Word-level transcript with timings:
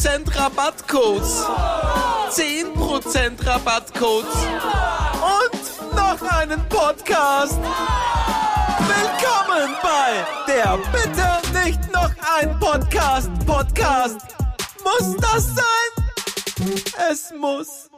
10% 0.00 0.34
Rabattcodes. 0.34 1.44
10% 2.30 3.46
Rabattcodes. 3.46 4.34
Und 5.20 5.94
noch 5.94 6.22
einen 6.22 6.66
Podcast. 6.70 7.58
Willkommen 8.78 9.76
bei 9.82 10.24
der 10.46 10.78
Bitte 10.90 11.66
nicht 11.66 11.92
noch 11.92 12.10
ein 12.38 12.58
Podcast. 12.58 13.30
Podcast. 13.44 14.20
Muss 14.82 15.16
das 15.18 15.54
sein? 15.54 16.76
Es 17.10 17.34
muss. 17.38 17.90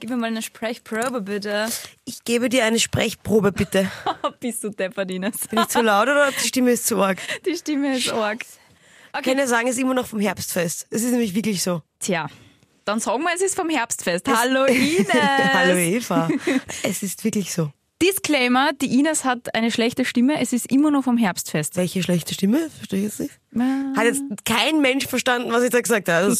Gib 0.00 0.08
mir 0.08 0.16
mal 0.16 0.28
eine 0.28 0.40
Sprechprobe, 0.40 1.20
bitte. 1.20 1.68
Ich 2.06 2.24
gebe 2.24 2.48
dir 2.48 2.64
eine 2.64 2.78
Sprechprobe, 2.80 3.52
bitte. 3.52 3.90
Bist 4.40 4.64
du 4.64 4.70
deppert, 4.70 5.10
Ines? 5.10 5.48
Bin 5.48 5.58
ich 5.58 5.68
zu 5.68 5.82
laut 5.82 6.08
oder 6.08 6.30
die 6.30 6.48
Stimme 6.48 6.70
ist 6.70 6.86
zu 6.86 6.96
arg? 6.96 7.18
Die 7.44 7.54
Stimme 7.54 7.94
ist 7.98 8.10
arg. 8.10 8.40
Ich 9.18 9.22
kann 9.24 9.38
ja 9.38 9.46
sagen, 9.46 9.68
es 9.68 9.74
ist 9.76 9.82
immer 9.82 9.94
noch 9.94 10.06
vom 10.06 10.20
Herbstfest. 10.20 10.86
Es 10.90 11.02
ist 11.02 11.10
nämlich 11.10 11.34
wirklich 11.34 11.62
so. 11.62 11.82
Tja, 12.00 12.28
dann 12.84 12.98
sagen 12.98 13.22
wir, 13.22 13.30
es 13.34 13.42
ist 13.42 13.54
vom 13.54 13.68
Herbstfest. 13.68 14.26
Hallo 14.28 14.64
Ines. 14.68 15.06
Hallo 15.52 15.76
Eva. 15.76 16.28
Es 16.82 17.02
ist 17.02 17.22
wirklich 17.24 17.52
so. 17.52 17.70
Disclaimer, 18.02 18.72
die 18.72 18.98
Ines 18.98 19.24
hat 19.24 19.54
eine 19.54 19.70
schlechte 19.70 20.04
Stimme, 20.04 20.40
es 20.40 20.52
ist 20.52 20.72
immer 20.72 20.90
noch 20.90 21.04
vom 21.04 21.16
Herbstfest. 21.16 21.76
Welche 21.76 22.02
schlechte 22.02 22.34
Stimme? 22.34 22.68
Verstehe 22.76 22.98
ich 22.98 23.04
jetzt 23.04 23.20
nicht. 23.20 23.38
Hat 23.96 24.04
jetzt 24.04 24.22
kein 24.44 24.80
Mensch 24.80 25.06
verstanden, 25.06 25.52
was 25.52 25.62
ich 25.62 25.70
da 25.70 25.80
gesagt 25.80 26.08
habe. 26.08 26.26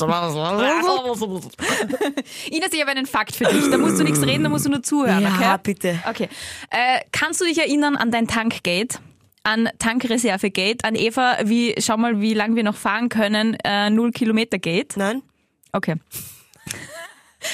Ines, 2.50 2.72
ich 2.72 2.80
habe 2.80 2.90
einen 2.90 3.06
Fakt 3.06 3.36
für 3.36 3.44
dich. 3.44 3.70
Da 3.70 3.78
musst 3.78 4.00
du 4.00 4.02
nichts 4.02 4.20
reden, 4.22 4.42
da 4.42 4.48
musst 4.50 4.66
du 4.66 4.70
nur 4.70 4.82
zuhören, 4.82 5.22
Ja, 5.22 5.36
okay? 5.54 5.60
bitte. 5.62 6.02
Okay. 6.08 6.28
Äh, 6.70 7.00
kannst 7.12 7.40
du 7.40 7.44
dich 7.44 7.58
erinnern 7.58 7.94
an 7.94 8.10
dein 8.10 8.26
Tankgate? 8.26 8.98
An 9.44 9.68
Tankreservegate? 9.78 10.84
An 10.84 10.94
Eva, 10.94 11.38
wie, 11.44 11.74
schau 11.78 11.96
mal, 11.96 12.20
wie 12.20 12.34
lange 12.34 12.56
wir 12.56 12.62
noch 12.62 12.76
fahren 12.76 13.08
können, 13.08 13.56
äh, 13.64 13.90
null 13.90 14.12
Kilometer 14.12 14.58
Gate? 14.58 14.96
Nein? 14.96 15.22
Okay. 15.72 15.96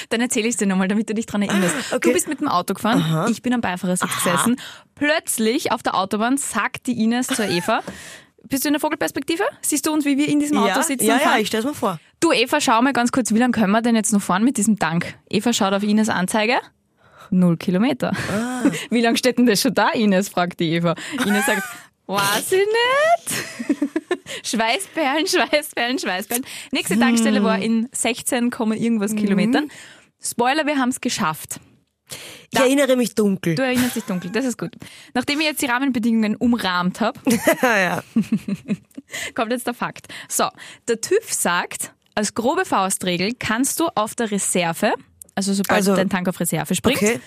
Dann 0.09 0.21
erzähle 0.21 0.47
ich 0.47 0.57
dir 0.57 0.67
nochmal, 0.67 0.87
damit 0.87 1.09
du 1.09 1.13
dich 1.15 1.25
dran 1.25 1.41
erinnerst. 1.41 1.75
Okay. 1.93 2.09
Du 2.09 2.13
bist 2.13 2.27
mit 2.27 2.41
dem 2.41 2.47
Auto 2.47 2.73
gefahren, 2.75 3.27
ich 3.31 3.41
bin 3.41 3.53
am 3.53 3.61
Beifahrersitz 3.61 4.15
gesessen. 4.23 4.59
Plötzlich 4.93 5.71
auf 5.71 5.81
der 5.81 5.95
Autobahn 5.95 6.37
sagt 6.37 6.85
die 6.85 7.03
Ines 7.03 7.27
zur 7.27 7.45
Eva, 7.45 7.81
bist 8.43 8.63
du 8.63 8.69
in 8.69 8.73
der 8.73 8.79
Vogelperspektive? 8.79 9.43
Siehst 9.61 9.85
du 9.87 9.91
uns, 9.91 10.05
wie 10.05 10.17
wir 10.17 10.27
in 10.27 10.39
diesem 10.39 10.57
Auto 10.57 10.67
Ja, 10.67 10.83
sitzen 10.83 11.05
ja, 11.05 11.17
ja, 11.17 11.37
ich 11.37 11.47
stell's 11.47 11.65
mir 11.65 11.73
vor. 11.73 11.99
Du 12.19 12.31
Eva, 12.31 12.61
schau 12.61 12.81
mal 12.81 12.93
ganz 12.93 13.11
kurz, 13.11 13.33
wie 13.33 13.37
lange 13.39 13.51
können 13.51 13.71
wir 13.71 13.81
denn 13.81 13.95
jetzt 13.95 14.13
noch 14.13 14.21
fahren 14.21 14.43
mit 14.43 14.57
diesem 14.57 14.77
Tank? 14.79 15.15
Eva 15.29 15.53
schaut 15.53 15.73
auf 15.73 15.83
Ines 15.83 16.09
Anzeige. 16.09 16.59
Null 17.31 17.57
Kilometer. 17.57 18.11
Ah. 18.31 18.63
Wie 18.89 19.01
lange 19.01 19.17
steht 19.17 19.37
denn 19.37 19.45
das 19.45 19.61
schon 19.61 19.73
da, 19.73 19.89
Ines? 19.89 20.29
fragt 20.29 20.59
die 20.59 20.71
Eva. 20.73 20.95
Ines 21.25 21.45
sagt, 21.45 21.63
weiß 22.07 22.51
ich 22.51 22.59
nicht. 22.59 23.89
Schweißperlen, 24.43 25.27
Schweißperlen, 25.27 25.99
Schweißperlen. 25.99 26.45
Nächste 26.71 26.95
Hm. 26.95 27.01
Tankstelle 27.01 27.43
war 27.43 27.59
in 27.59 27.89
16, 27.91 28.49
Komma 28.51 28.75
irgendwas 28.75 29.15
Kilometern. 29.15 29.69
Spoiler, 30.21 30.65
wir 30.65 30.77
haben 30.77 30.89
es 30.89 31.01
geschafft. 31.01 31.59
Ich 32.51 32.59
erinnere 32.59 32.95
mich 32.95 33.13
dunkel. 33.13 33.53
Du 33.55 33.61
erinnerst 33.63 33.95
dich 33.95 34.03
dunkel, 34.03 34.31
das 34.31 34.43
ist 34.45 34.57
gut. 34.57 34.71
Nachdem 35.13 35.39
ich 35.41 35.45
jetzt 35.45 35.61
die 35.61 35.67
Rahmenbedingungen 35.67 36.35
umrahmt 36.35 36.99
habe, 37.01 37.19
kommt 39.35 39.51
jetzt 39.51 39.67
der 39.67 39.73
Fakt. 39.73 40.07
So, 40.27 40.45
der 40.87 40.99
TÜV 41.01 41.31
sagt, 41.31 41.93
als 42.15 42.33
grobe 42.33 42.65
Faustregel 42.65 43.33
kannst 43.37 43.79
du 43.79 43.87
auf 43.95 44.15
der 44.15 44.31
Reserve, 44.31 44.93
also 45.39 45.53
sobald 45.53 45.77
Also- 45.77 45.95
dein 45.95 46.09
Tank 46.09 46.27
auf 46.27 46.39
Reserve 46.39 46.75
springt, 46.75 46.97
Okay. 46.97 47.19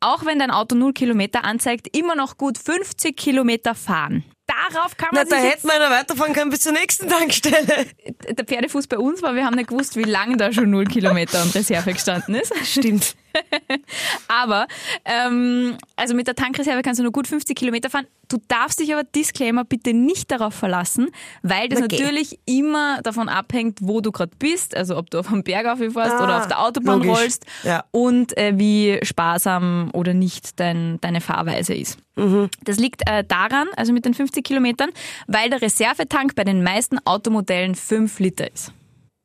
auch 0.00 0.24
wenn 0.26 0.38
dein 0.38 0.50
Auto 0.50 0.74
0 0.76 0.92
Kilometer 0.92 1.44
anzeigt, 1.44 1.96
immer 1.96 2.14
noch 2.14 2.36
gut 2.36 2.58
50 2.58 3.16
Kilometer 3.16 3.74
fahren. 3.74 4.24
Darauf 4.46 4.96
kann 4.96 5.08
Na, 5.12 5.20
man 5.20 5.28
da 5.28 5.36
sich 5.40 5.50
hätten 5.50 5.68
wir 5.68 5.78
noch 5.78 5.90
weiterfahren 5.90 6.32
können 6.34 6.50
bis 6.50 6.60
zur 6.60 6.72
nächsten 6.72 7.08
Tankstelle. 7.08 7.86
der 8.30 8.44
Pferdefuß 8.44 8.88
bei 8.88 8.98
uns 8.98 9.22
war, 9.22 9.34
wir 9.34 9.44
haben 9.46 9.54
nicht 9.54 9.68
gewusst, 9.68 9.96
wie 9.96 10.02
lange 10.02 10.36
da 10.36 10.52
schon 10.52 10.70
0 10.70 10.84
Kilometer 10.86 11.40
an 11.40 11.48
Reserve 11.50 11.92
gestanden 11.92 12.34
ist. 12.34 12.52
Stimmt. 12.64 13.14
Aber, 14.28 14.66
ähm, 15.04 15.76
also 15.96 16.14
mit 16.14 16.26
der 16.26 16.34
Tankreserve 16.34 16.82
kannst 16.82 16.98
du 16.98 17.02
nur 17.02 17.12
gut 17.12 17.26
50 17.26 17.56
Kilometer 17.56 17.90
fahren. 17.90 18.06
Du 18.28 18.38
darfst 18.46 18.78
dich 18.78 18.92
aber, 18.94 19.02
Disclaimer, 19.02 19.64
bitte 19.64 19.92
nicht 19.92 20.30
darauf 20.30 20.54
verlassen, 20.54 21.08
weil 21.42 21.68
das 21.68 21.80
geh. 21.88 21.98
natürlich 21.98 22.38
immer 22.46 23.02
davon 23.02 23.28
abhängt, 23.28 23.78
wo 23.82 24.00
du 24.00 24.12
gerade 24.12 24.30
bist, 24.38 24.76
also 24.76 24.96
ob 24.96 25.10
du 25.10 25.18
auf 25.18 25.26
dem 25.28 25.42
Berg 25.42 25.66
aufgefährst 25.66 26.12
Ah, 26.12 26.22
oder 26.22 26.38
auf 26.38 26.46
der 26.46 26.60
Autobahn 26.60 27.02
logisch. 27.02 27.18
rollst 27.20 27.46
Ja. 27.64 27.84
und 27.90 28.36
äh, 28.38 28.52
wie 28.56 29.00
sparsam 29.02 29.90
oder 29.94 30.14
nicht 30.14 30.60
dein, 30.60 31.00
deine 31.00 31.20
Fahrweise 31.20 31.74
ist. 31.74 31.98
Mhm. 32.14 32.48
Das 32.62 32.76
liegt 32.78 33.02
äh, 33.10 33.24
daran, 33.24 33.66
also 33.76 33.92
mit 33.92 34.04
den 34.04 34.14
50 34.14 34.44
Kilometern, 34.44 34.90
weil 35.26 35.50
der 35.50 35.60
Reservetank 35.60 36.36
bei 36.36 36.44
den 36.44 36.62
meisten 36.62 36.98
Automodellen 37.04 37.74
5 37.74 38.16
Liter 38.20 38.48
ist. 38.52 38.72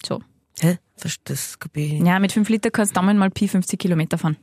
So. 0.04 0.20
Hä? 0.60 0.78
Das 1.02 1.58
ich. 1.74 2.00
Ja, 2.02 2.20
mit 2.20 2.32
5 2.32 2.48
Liter 2.50 2.72
kannst 2.72 2.96
du 2.96 3.00
Daumen 3.02 3.18
mal 3.18 3.30
Pi 3.30 3.48
50 3.48 3.78
Kilometer 3.80 4.18
fahren. 4.18 4.38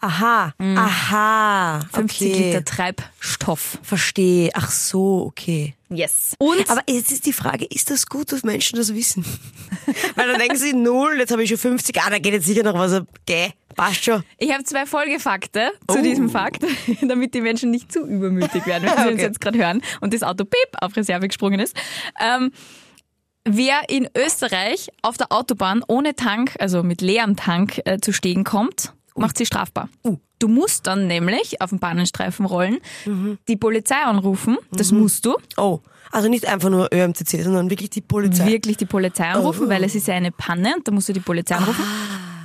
Aha. 0.00 0.52
Aha. 0.58 1.80
50 1.92 2.32
okay. 2.32 2.38
Mhm. 2.38 2.44
Liter 2.46 2.64
Treibstoff. 2.64 3.78
Verstehe. 3.82 4.50
Ach 4.54 4.70
so, 4.70 5.24
okay. 5.26 5.74
Yes. 5.88 6.34
Und 6.38 6.68
Aber 6.70 6.82
jetzt 6.88 7.10
ist 7.12 7.26
die 7.26 7.32
Frage, 7.32 7.64
ist 7.66 7.90
das 7.90 8.06
gut, 8.06 8.32
dass 8.32 8.42
Menschen 8.42 8.76
das 8.76 8.94
wissen? 8.94 9.24
Weil 10.16 10.28
dann 10.28 10.38
denken 10.38 10.56
sie, 10.56 10.72
null, 10.72 11.16
jetzt 11.18 11.30
habe 11.32 11.42
ich 11.42 11.48
schon 11.48 11.58
50, 11.58 12.00
ah, 12.00 12.10
da 12.10 12.18
geht 12.18 12.32
jetzt 12.32 12.46
sicher 12.46 12.62
noch 12.62 12.74
was 12.74 12.92
ab. 12.92 13.06
Geh, 13.26 13.50
passt 13.76 14.04
schon. 14.04 14.22
ich 14.38 14.52
habe 14.52 14.62
zwei 14.64 14.86
Folgefakte 14.86 15.72
zu 15.88 15.98
Oh. 15.98 16.02
diesem 16.02 16.30
Fakt, 16.30 16.64
damit 17.02 17.34
die 17.34 17.40
Menschen 17.40 17.70
nicht 17.70 17.92
zu 17.92 18.06
übermütig 18.06 18.66
werden, 18.66 18.84
wenn 18.88 18.96
sie 18.96 19.02
uns 19.08 19.14
Okay. 19.14 19.22
jetzt 19.22 19.40
gerade 19.40 19.58
hören 19.58 19.82
und 20.00 20.14
das 20.14 20.22
Auto 20.22 20.44
piep 20.44 20.76
auf 20.80 20.96
Reserve 20.96 21.26
gesprungen 21.28 21.58
ist. 21.60 21.76
Ähm, 22.20 22.52
wer 23.56 23.88
in 23.88 24.08
Österreich 24.16 24.88
auf 25.02 25.16
der 25.16 25.32
Autobahn 25.32 25.82
ohne 25.86 26.14
Tank, 26.14 26.54
also 26.58 26.82
mit 26.82 27.00
leerem 27.00 27.36
Tank 27.36 27.80
äh, 27.84 27.98
zu 28.00 28.12
stehen 28.12 28.44
kommt, 28.44 28.92
macht 29.16 29.36
sie 29.38 29.46
strafbar. 29.46 29.88
Du 30.38 30.48
musst 30.48 30.86
dann 30.86 31.06
nämlich 31.06 31.60
auf 31.60 31.70
den 31.70 31.78
Bahnenstreifen 31.80 32.46
rollen, 32.46 32.78
die 33.46 33.56
Polizei 33.56 33.96
anrufen, 34.02 34.56
das 34.72 34.90
musst 34.90 35.26
du, 35.26 35.36
Oh, 35.58 35.80
also 36.12 36.28
nicht 36.28 36.46
einfach 36.46 36.70
nur 36.70 36.88
ÖMCC, 36.92 37.42
sondern 37.42 37.68
wirklich 37.70 37.90
die 37.90 38.00
Polizei. 38.00 38.46
wirklich 38.46 38.76
die 38.78 38.86
Polizei 38.86 39.26
anrufen, 39.28 39.68
weil 39.68 39.84
es 39.84 39.94
ist 39.94 40.06
ja 40.08 40.14
eine 40.14 40.32
Panne 40.32 40.74
und 40.76 40.88
da 40.88 40.92
musst 40.92 41.08
du 41.10 41.12
die 41.12 41.20
Polizei 41.20 41.56
anrufen. 41.56 41.84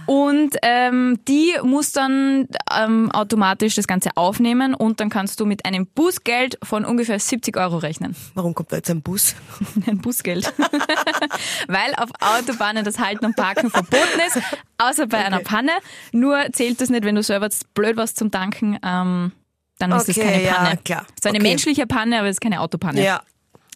Und 0.05 0.55
ähm, 0.61 1.19
die 1.27 1.53
muss 1.63 1.91
dann 1.91 2.47
ähm, 2.75 3.11
automatisch 3.11 3.75
das 3.75 3.87
Ganze 3.87 4.09
aufnehmen 4.15 4.73
und 4.75 4.99
dann 4.99 5.09
kannst 5.09 5.39
du 5.39 5.45
mit 5.45 5.65
einem 5.65 5.87
Bußgeld 5.87 6.57
von 6.63 6.85
ungefähr 6.85 7.19
70 7.19 7.57
Euro 7.57 7.77
rechnen. 7.77 8.15
Warum 8.35 8.53
kommt 8.53 8.71
da 8.71 8.77
jetzt 8.77 8.89
ein 8.89 9.01
Bus? 9.01 9.35
Ein 9.87 9.99
Bußgeld. 9.99 10.53
Weil 11.67 11.93
auf 11.97 12.09
Autobahnen 12.19 12.83
das 12.83 12.99
Halten 12.99 13.25
und 13.25 13.35
Parken 13.35 13.69
verboten 13.69 14.19
ist, 14.27 14.39
außer 14.77 15.07
bei 15.07 15.23
einer 15.25 15.39
Panne. 15.39 15.71
Nur 16.11 16.39
zählt 16.53 16.81
das 16.81 16.89
nicht, 16.89 17.03
wenn 17.03 17.15
du 17.15 17.23
selber 17.23 17.49
blöd 17.73 17.97
warst 17.97 18.17
zum 18.17 18.31
Tanken, 18.31 18.77
ähm, 18.83 19.31
dann 19.79 19.91
ist 19.91 20.07
das 20.07 20.17
Okay, 20.17 20.27
keine 20.27 20.43
ja, 20.43 20.53
Panne. 20.53 20.77
klar. 20.83 21.05
Es 21.09 21.15
ist 21.15 21.27
eine 21.27 21.39
Okay. 21.39 21.47
menschliche 21.49 21.85
Panne, 21.87 22.19
aber 22.19 22.27
es 22.27 22.35
ist 22.35 22.41
keine 22.41 22.61
Autopanne. 22.61 23.03
Ja. 23.03 23.21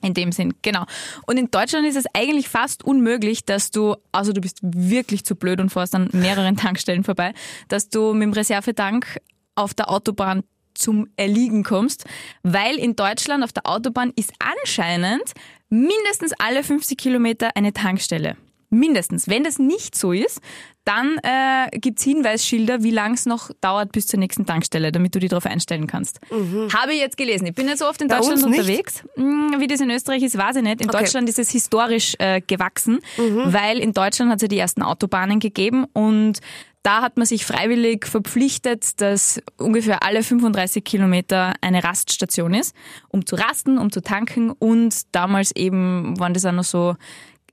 In 0.01 0.13
dem 0.13 0.31
Sinn, 0.31 0.53
genau. 0.61 0.85
Und 1.27 1.37
in 1.37 1.51
Deutschland 1.51 1.85
ist 1.85 1.97
es 1.97 2.05
eigentlich 2.13 2.47
fast 2.47 2.83
unmöglich, 2.83 3.43
dass 3.43 3.69
du, 3.69 3.95
also 4.11 4.31
du 4.31 4.39
bist 4.39 4.59
wirklich 4.61 5.25
zu 5.25 5.35
blöd 5.35 5.59
und 5.59 5.69
fährst 5.71 5.93
an 5.93 6.09
mehreren 6.13 6.55
Tankstellen 6.57 7.03
vorbei, 7.03 7.33
dass 7.67 7.89
du 7.89 8.13
mit 8.13 8.23
dem 8.23 8.33
Reservetank 8.33 9.19
auf 9.55 9.73
der 9.73 9.89
Autobahn 9.89 10.43
zum 10.73 11.07
Erliegen 11.17 11.63
kommst, 11.63 12.05
weil 12.43 12.77
in 12.77 12.95
Deutschland 12.95 13.43
auf 13.43 13.51
der 13.51 13.67
Autobahn 13.67 14.13
ist 14.15 14.31
anscheinend 14.39 15.33
mindestens 15.69 16.31
alle 16.39 16.63
50 16.63 16.97
Kilometer 16.97 17.49
eine 17.55 17.73
Tankstelle. 17.73 18.37
Mindestens. 18.69 19.27
Wenn 19.27 19.43
das 19.43 19.59
nicht 19.59 19.95
so 19.95 20.11
ist, 20.11 20.41
dann 20.85 21.17
äh, 21.23 21.69
gibt's 21.77 22.03
Hinweisschilder, 22.03 22.83
wie 22.83 22.91
lang 22.91 23.13
es 23.13 23.25
noch 23.25 23.51
dauert 23.61 23.91
bis 23.91 24.07
zur 24.07 24.19
nächsten 24.19 24.45
Tankstelle, 24.45 24.91
damit 24.91 25.13
du 25.13 25.19
dich 25.19 25.29
darauf 25.29 25.45
einstellen 25.45 25.87
kannst. 25.87 26.19
Habe 26.31 26.93
ich 26.93 26.99
jetzt 26.99 27.17
gelesen. 27.17 27.45
Ich 27.45 27.53
bin 27.53 27.65
nicht 27.67 27.77
so 27.77 27.87
oft 27.87 28.01
in 28.01 28.07
Bei 28.07 28.17
Deutschland 28.17 28.43
unterwegs. 28.43 29.03
Hm, 29.15 29.55
Wie 29.59 29.67
das 29.67 29.81
in 29.81 29.89
Österreich 29.91 30.23
ist, 30.23 30.37
weiß 30.37 30.57
ich 30.57 30.63
nicht. 30.63 30.81
In 30.81 30.89
Okay. 30.89 30.97
Mhm. 30.97 31.01
Deutschland 31.01 31.29
ist 31.29 31.39
es 31.39 31.51
historisch 31.51 32.15
äh, 32.19 32.41
gewachsen, 32.41 32.99
weil 33.17 33.79
in 33.79 33.93
Deutschland 33.93 34.31
hat 34.31 34.37
es 34.37 34.43
ja 34.43 34.47
die 34.47 34.57
ersten 34.57 34.81
Autobahnen 34.81 35.39
gegeben 35.39 35.85
und 35.93 36.39
da 36.81 37.01
hat 37.01 37.17
man 37.17 37.25
sich 37.25 37.45
freiwillig 37.45 38.07
verpflichtet, 38.07 39.01
dass 39.01 39.41
ungefähr 39.57 40.01
alle 40.03 40.23
35 40.23 40.83
Kilometer 40.83 41.53
eine 41.61 41.83
Raststation 41.83 42.53
ist, 42.53 42.73
um 43.09 43.25
zu 43.25 43.35
rasten, 43.35 43.77
um 43.77 43.91
zu 43.91 44.01
tanken 44.01 44.51
und 44.51 45.13
damals 45.13 45.53
eben 45.55 46.17
waren 46.19 46.33
das 46.33 46.45
auch 46.45 46.53
noch 46.53 46.63
so 46.63 46.95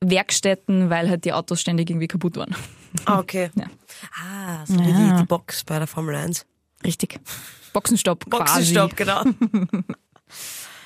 Werkstätten, 0.00 0.90
weil 0.90 1.08
halt 1.08 1.24
die 1.24 1.32
Autos 1.32 1.60
ständig 1.60 1.90
irgendwie 1.90 2.08
kaputt 2.08 2.36
waren. 2.36 2.54
Ah, 3.04 3.18
okay. 3.18 3.50
Ja. 3.56 3.66
Ah, 4.22 4.66
so 4.66 4.74
wie 4.74 4.92
die, 4.92 5.16
die 5.20 5.24
Box 5.24 5.64
bei 5.64 5.78
der 5.78 5.86
Formel 5.86 6.14
1. 6.14 6.44
Richtig. 6.84 7.18
Boxenstopp. 7.72 8.28
Boxenstopp, 8.28 8.96
genau. 8.96 9.22
Quasi. 9.22 9.34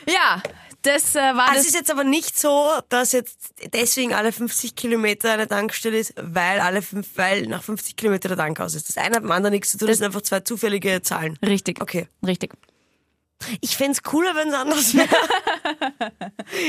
Ja, 0.06 0.42
das 0.82 1.14
äh, 1.14 1.18
war 1.18 1.48
Also 1.50 1.54
das. 1.54 1.60
es 1.60 1.66
ist 1.68 1.74
jetzt 1.74 1.90
aber 1.90 2.04
nicht 2.04 2.38
so, 2.38 2.68
dass 2.88 3.12
jetzt 3.12 3.52
deswegen 3.72 4.14
alle 4.14 4.32
50 4.32 4.74
Kilometer 4.74 5.32
eine 5.32 5.46
Tankstelle 5.46 5.98
ist, 5.98 6.14
weil 6.16 6.60
alle 6.60 6.82
fünf, 6.82 7.08
weil 7.16 7.46
nach 7.46 7.62
50 7.62 7.96
Kilometer 7.96 8.28
der 8.28 8.38
Tank 8.38 8.60
aus 8.60 8.74
ist. 8.74 8.88
Das 8.88 8.96
eine 8.96 9.16
hat 9.16 9.22
mit 9.22 9.30
dem 9.30 9.32
anderen 9.32 9.52
nichts 9.52 9.70
zu 9.70 9.78
tun, 9.78 9.88
das, 9.88 9.98
sind 9.98 10.06
einfach 10.06 10.22
zwei 10.22 10.40
zufällige 10.40 11.02
Zahlen. 11.02 11.38
Richtig. 11.44 11.82
Okay. 11.82 12.08
Richtig. 12.26 12.54
Ich 13.60 13.76
fänd's 13.76 14.02
cooler, 14.02 14.34
wenn's 14.34 14.54
anders 14.54 14.94
wäre. 14.94 15.08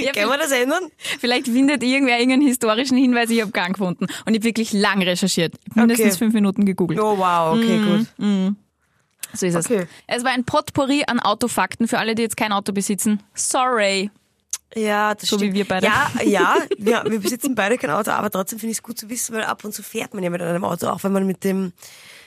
Ja, 0.03 0.11
Können 0.13 0.29
wir 0.29 0.37
das 0.37 0.51
ändern? 0.51 0.89
Vielleicht 1.19 1.47
findet 1.47 1.83
irgendwer 1.83 2.17
irgendeinen 2.19 2.47
historischen 2.47 2.97
Hinweis, 2.97 3.29
ich 3.29 3.41
habe 3.41 3.51
keinen 3.51 3.73
gefunden. 3.73 4.05
Und 4.25 4.33
ich 4.33 4.39
habe 4.39 4.43
wirklich 4.43 4.73
lang 4.73 5.01
recherchiert. 5.01 5.53
Mindestens 5.75 6.07
Okay. 6.13 6.17
fünf 6.17 6.33
Minuten 6.33 6.65
gegoogelt. 6.65 6.99
Oh 6.99 7.17
wow, 7.17 7.57
okay, 7.57 7.79
gut. 7.79 8.55
So 9.33 9.45
ist 9.45 9.55
Okay. 9.55 9.87
es. 10.07 10.17
Es 10.19 10.23
war 10.23 10.31
ein 10.31 10.43
Potpourri 10.43 11.03
an 11.07 11.19
Autofakten 11.19 11.87
für 11.87 11.99
alle, 11.99 12.15
die 12.15 12.21
jetzt 12.21 12.37
kein 12.37 12.51
Auto 12.51 12.73
besitzen. 12.73 13.21
Sorry. 13.33 14.09
Ja, 14.75 15.13
das 15.15 15.27
So 15.29 15.35
wie 15.37 15.45
stimmt. 15.45 15.55
wir 15.55 15.65
beide. 15.67 15.87
Ja, 15.87 16.09
ja, 16.23 16.55
wir, 16.77 17.03
wir 17.07 17.19
besitzen 17.19 17.55
beide 17.55 17.77
kein 17.77 17.89
Auto, 17.91 18.11
aber 18.11 18.29
trotzdem 18.29 18.59
finde 18.59 18.71
ich 18.71 18.77
es 18.77 18.83
gut 18.83 18.97
zu 18.97 19.09
wissen, 19.09 19.35
weil 19.35 19.43
ab 19.43 19.63
und 19.65 19.73
zu 19.73 19.83
fährt 19.83 20.13
man 20.13 20.23
ja 20.23 20.29
mit 20.29 20.41
einem 20.41 20.63
Auto, 20.63 20.87
auch 20.87 21.03
wenn 21.03 21.11
man 21.11 21.25
mit 21.27 21.43
dem 21.43 21.73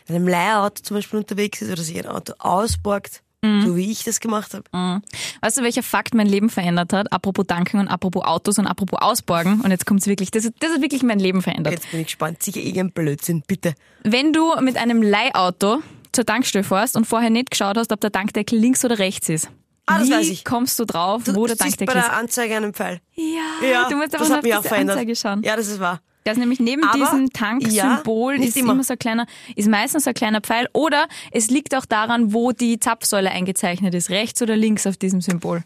mit 0.07 0.17
einem 0.17 0.29
Leihauto 0.29 0.83
zum 0.83 0.97
Beispiel 0.99 1.19
unterwegs 1.19 1.63
ist 1.63 1.73
oder 1.73 1.81
sich 1.83 1.97
ein 1.99 2.07
Auto 2.07 2.35
ausborgt, 2.39 3.23
Mhm. 3.45 3.67
so 3.67 3.77
wie 3.77 3.91
ich 3.91 4.05
das 4.05 4.21
gemacht 4.21 4.55
habe. 4.55 5.03
Weißt 5.41 5.59
du, 5.59 5.63
welcher 5.63 5.83
Fakt 5.83 6.15
mein 6.15 6.27
Leben 6.27 6.49
verändert 6.51 6.93
hat? 6.93 7.13
Apropos 7.13 7.47
Tanken 7.47 7.79
und 7.79 7.89
apropos 7.89 8.25
Autos 8.25 8.59
und 8.59 8.67
apropos 8.67 9.01
Ausborgen. 9.03 9.61
Und 9.61 9.71
jetzt 9.71 9.87
kommt's 9.87 10.07
wirklich. 10.07 10.31
Das, 10.31 10.45
das 10.59 10.73
hat 10.73 10.81
wirklich 10.83 11.03
mein 11.03 11.19
Leben 11.19 11.43
verändert. 11.43 11.75
Jetzt 11.75 11.91
bin 11.91 12.01
ich 12.01 12.07
gespannt. 12.07 12.43
Sicher 12.43 12.61
irgendein 12.61 12.93
Blödsinn, 12.93 13.43
bitte. 13.47 13.75
Wenn 14.03 14.33
du 14.33 14.55
mit 14.61 14.77
einem 14.77 15.03
Leihauto 15.03 15.83
zur 16.13 16.25
Tankstelle 16.27 16.65
fährst 16.65 16.97
und 16.97 17.07
vorher 17.07 17.31
nicht 17.31 17.51
geschaut 17.51 17.77
hast, 17.77 17.93
ob 17.93 18.01
der 18.01 18.13
Tankdeckel 18.13 18.59
links 18.59 18.85
oder 18.85 18.99
rechts 18.99 19.29
ist. 19.29 19.49
Ah, 19.87 19.99
das 19.99 20.09
Wie 20.09 20.13
weiß 20.13 20.29
ich. 20.31 20.45
kommst 20.45 20.79
du 20.79 20.87
drauf, 20.87 21.23
wo 21.27 21.47
der 21.47 21.57
du 21.57 21.63
siehst 21.65 21.79
bei 21.79 21.85
Tankdeckel 21.87 21.97
ist? 21.99 22.07
der 22.09 22.17
Anzeige 22.17 22.57
einen 22.57 22.73
Pfeil. 22.73 23.01
Ja, 23.15 23.69
Ja, 23.69 23.89
du 23.91 23.97
musst 23.97 24.15
das 24.15 24.23
einfach 24.23 24.29
nur 24.29 24.37
hat 24.37 24.39
auf 24.39 24.43
mich 24.45 24.55
auch 24.55 24.59
diese 24.61 24.69
verändert. 24.69 24.97
Anzeige 24.97 25.17
schauen. 25.17 25.43
Ja, 25.43 25.57
das 25.57 25.67
ist 25.69 25.81
wahr. 25.81 26.01
Da 26.25 26.33
ist 26.33 26.39
nämlich 26.39 26.59
neben 26.59 26.83
Aber, 26.85 26.99
diesem 26.99 27.25
ja, 27.25 27.29
Tanksymbol 27.33 28.39
nicht 28.39 28.49
ist 28.49 28.57
immer. 28.57 28.73
immer 28.73 28.83
so 28.83 28.95
ein 28.95 28.99
kleiner, 28.99 29.27
ist 29.57 29.69
meistens 29.69 30.05
so 30.05 30.11
ein 30.11 30.15
kleiner 30.15 30.41
Pfeil. 30.41 30.69
Oder 30.73 31.07
es 31.31 31.51
liegt 31.51 31.75
auch 31.75 31.85
daran, 31.85 32.33
wo 32.33 32.53
die 32.53 32.81
Zapfsäule 32.81 33.31
eingezeichnet 33.31 33.95
ist, 33.95 34.09
rechts 34.11 34.41
oder 34.41 34.57
links 34.57 34.87
auf 34.87 34.97
diesem 34.97 35.21
Symbol. 35.21 35.63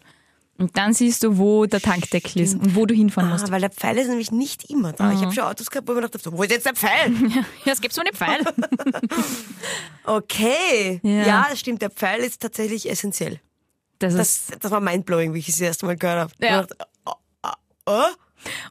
Und 0.57 0.77
dann 0.77 0.93
siehst 0.93 1.23
du, 1.23 1.37
wo 1.37 1.65
der 1.65 1.79
Tankdeckel 1.79 2.41
ist 2.41 2.55
und 2.55 2.75
wo 2.75 2.85
du 2.85 2.93
hinfahren 2.93 3.29
musst. 3.29 3.45
Ah, 3.47 3.51
weil 3.51 3.61
der 3.61 3.69
Pfeil 3.69 3.97
ist 3.97 4.09
nämlich 4.09 4.29
nicht 4.31 4.69
immer 4.69 4.91
da. 4.91 5.13
Ich 5.13 5.21
habe 5.21 5.31
schon 5.33 5.45
Autos 5.45 5.71
gehabt, 5.71 5.87
wo 5.87 5.93
ich 5.93 5.95
mir 5.95 6.01
gedacht 6.09 6.25
habe, 6.25 6.37
wo 6.37 6.43
ist 6.43 6.51
jetzt 6.51 6.65
der 6.65 6.75
Pfeil? 6.75 7.13
Ja, 7.65 7.71
es 7.71 7.79
gibt 7.79 7.93
so 7.93 8.01
einen 8.01 8.13
Pfeil. 8.13 8.41
Okay. 10.03 10.99
Ja. 11.03 11.25
Ja. 11.25 11.47
das 11.49 11.59
stimmt. 11.59 11.81
Der 11.81 11.89
Pfeil 11.89 12.21
ist 12.21 12.41
tatsächlich 12.41 12.89
essentiell. 12.89 13.39
Das 13.99 14.13
ist, 14.13 14.49
Das, 14.51 14.59
das 14.59 14.71
war 14.71 14.79
mindblowing, 14.81 15.33
wie 15.33 15.39
ich 15.39 15.49
es 15.49 15.55
das 15.55 15.61
erste 15.61 15.85
Mal 15.85 15.97
gehört 15.97 16.19
habe. 16.19 16.33
Ja. 16.41 16.61
Ich 16.61 16.67
dachte, 16.67 16.77
oh, 17.05 17.13
oh, 17.43 17.49
oh. 17.85 18.03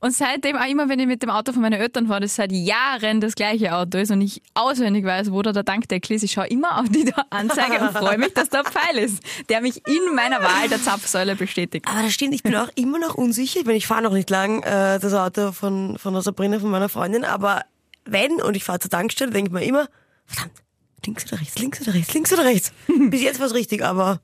Und 0.00 0.12
seitdem 0.12 0.56
auch 0.56 0.66
immer, 0.66 0.88
wenn 0.88 0.98
ich 0.98 1.06
mit 1.06 1.22
dem 1.22 1.30
Auto 1.30 1.52
von 1.52 1.62
meinen 1.62 1.80
Eltern 1.80 2.06
fahre, 2.08 2.20
das 2.20 2.36
seit 2.36 2.52
Jahren 2.52 3.20
das 3.20 3.34
gleiche 3.34 3.74
Auto 3.74 3.98
ist 3.98 4.10
und 4.10 4.20
ich 4.20 4.42
auswendig 4.54 5.04
weiß, 5.04 5.32
wo 5.32 5.42
da 5.42 5.52
der 5.52 5.64
Tankdeckel 5.64 6.16
ist, 6.16 6.22
ich 6.22 6.32
schaue 6.32 6.48
immer 6.48 6.80
auf 6.80 6.88
die 6.88 7.12
Anzeige 7.30 7.80
und 7.80 7.92
freue 7.92 8.18
mich, 8.18 8.34
dass 8.34 8.48
da 8.48 8.60
ein 8.60 8.66
Pfeil 8.66 8.98
ist, 8.98 9.22
der 9.48 9.60
mich 9.60 9.86
in 9.86 10.14
meiner 10.14 10.42
Wahl 10.42 10.68
der 10.68 10.82
Zapfsäule 10.82 11.36
bestätigt. 11.36 11.86
Aber 11.88 12.02
das 12.02 12.12
stimmt, 12.12 12.34
ich 12.34 12.42
bin 12.42 12.54
auch 12.56 12.70
immer 12.74 12.98
noch 12.98 13.14
unsicher. 13.14 13.60
Ich 13.60 13.66
meine, 13.66 13.78
ich 13.78 13.86
fahre 13.86 14.02
noch 14.02 14.12
nicht 14.12 14.30
lang 14.30 14.62
äh, 14.62 14.98
das 14.98 15.14
Auto 15.14 15.52
von, 15.52 15.98
von 15.98 16.12
der 16.12 16.22
Sabrina, 16.22 16.58
von 16.58 16.70
meiner 16.70 16.88
Freundin, 16.88 17.24
aber 17.24 17.64
wenn 18.04 18.40
und 18.40 18.56
ich 18.56 18.64
fahre 18.64 18.78
zur 18.78 18.90
Tankstelle, 18.90 19.30
denke 19.30 19.48
ich 19.48 19.52
mir 19.52 19.64
immer, 19.64 19.88
verdammt, 20.26 20.62
links 21.04 21.26
oder 21.26 21.40
rechts, 21.40 21.58
links 21.58 21.80
oder 21.82 21.94
rechts, 21.94 22.14
links 22.14 22.32
oder 22.32 22.44
rechts. 22.44 22.72
Bis 23.10 23.22
jetzt 23.22 23.38
war 23.40 23.46
es 23.46 23.54
richtig, 23.54 23.84
aber 23.84 24.20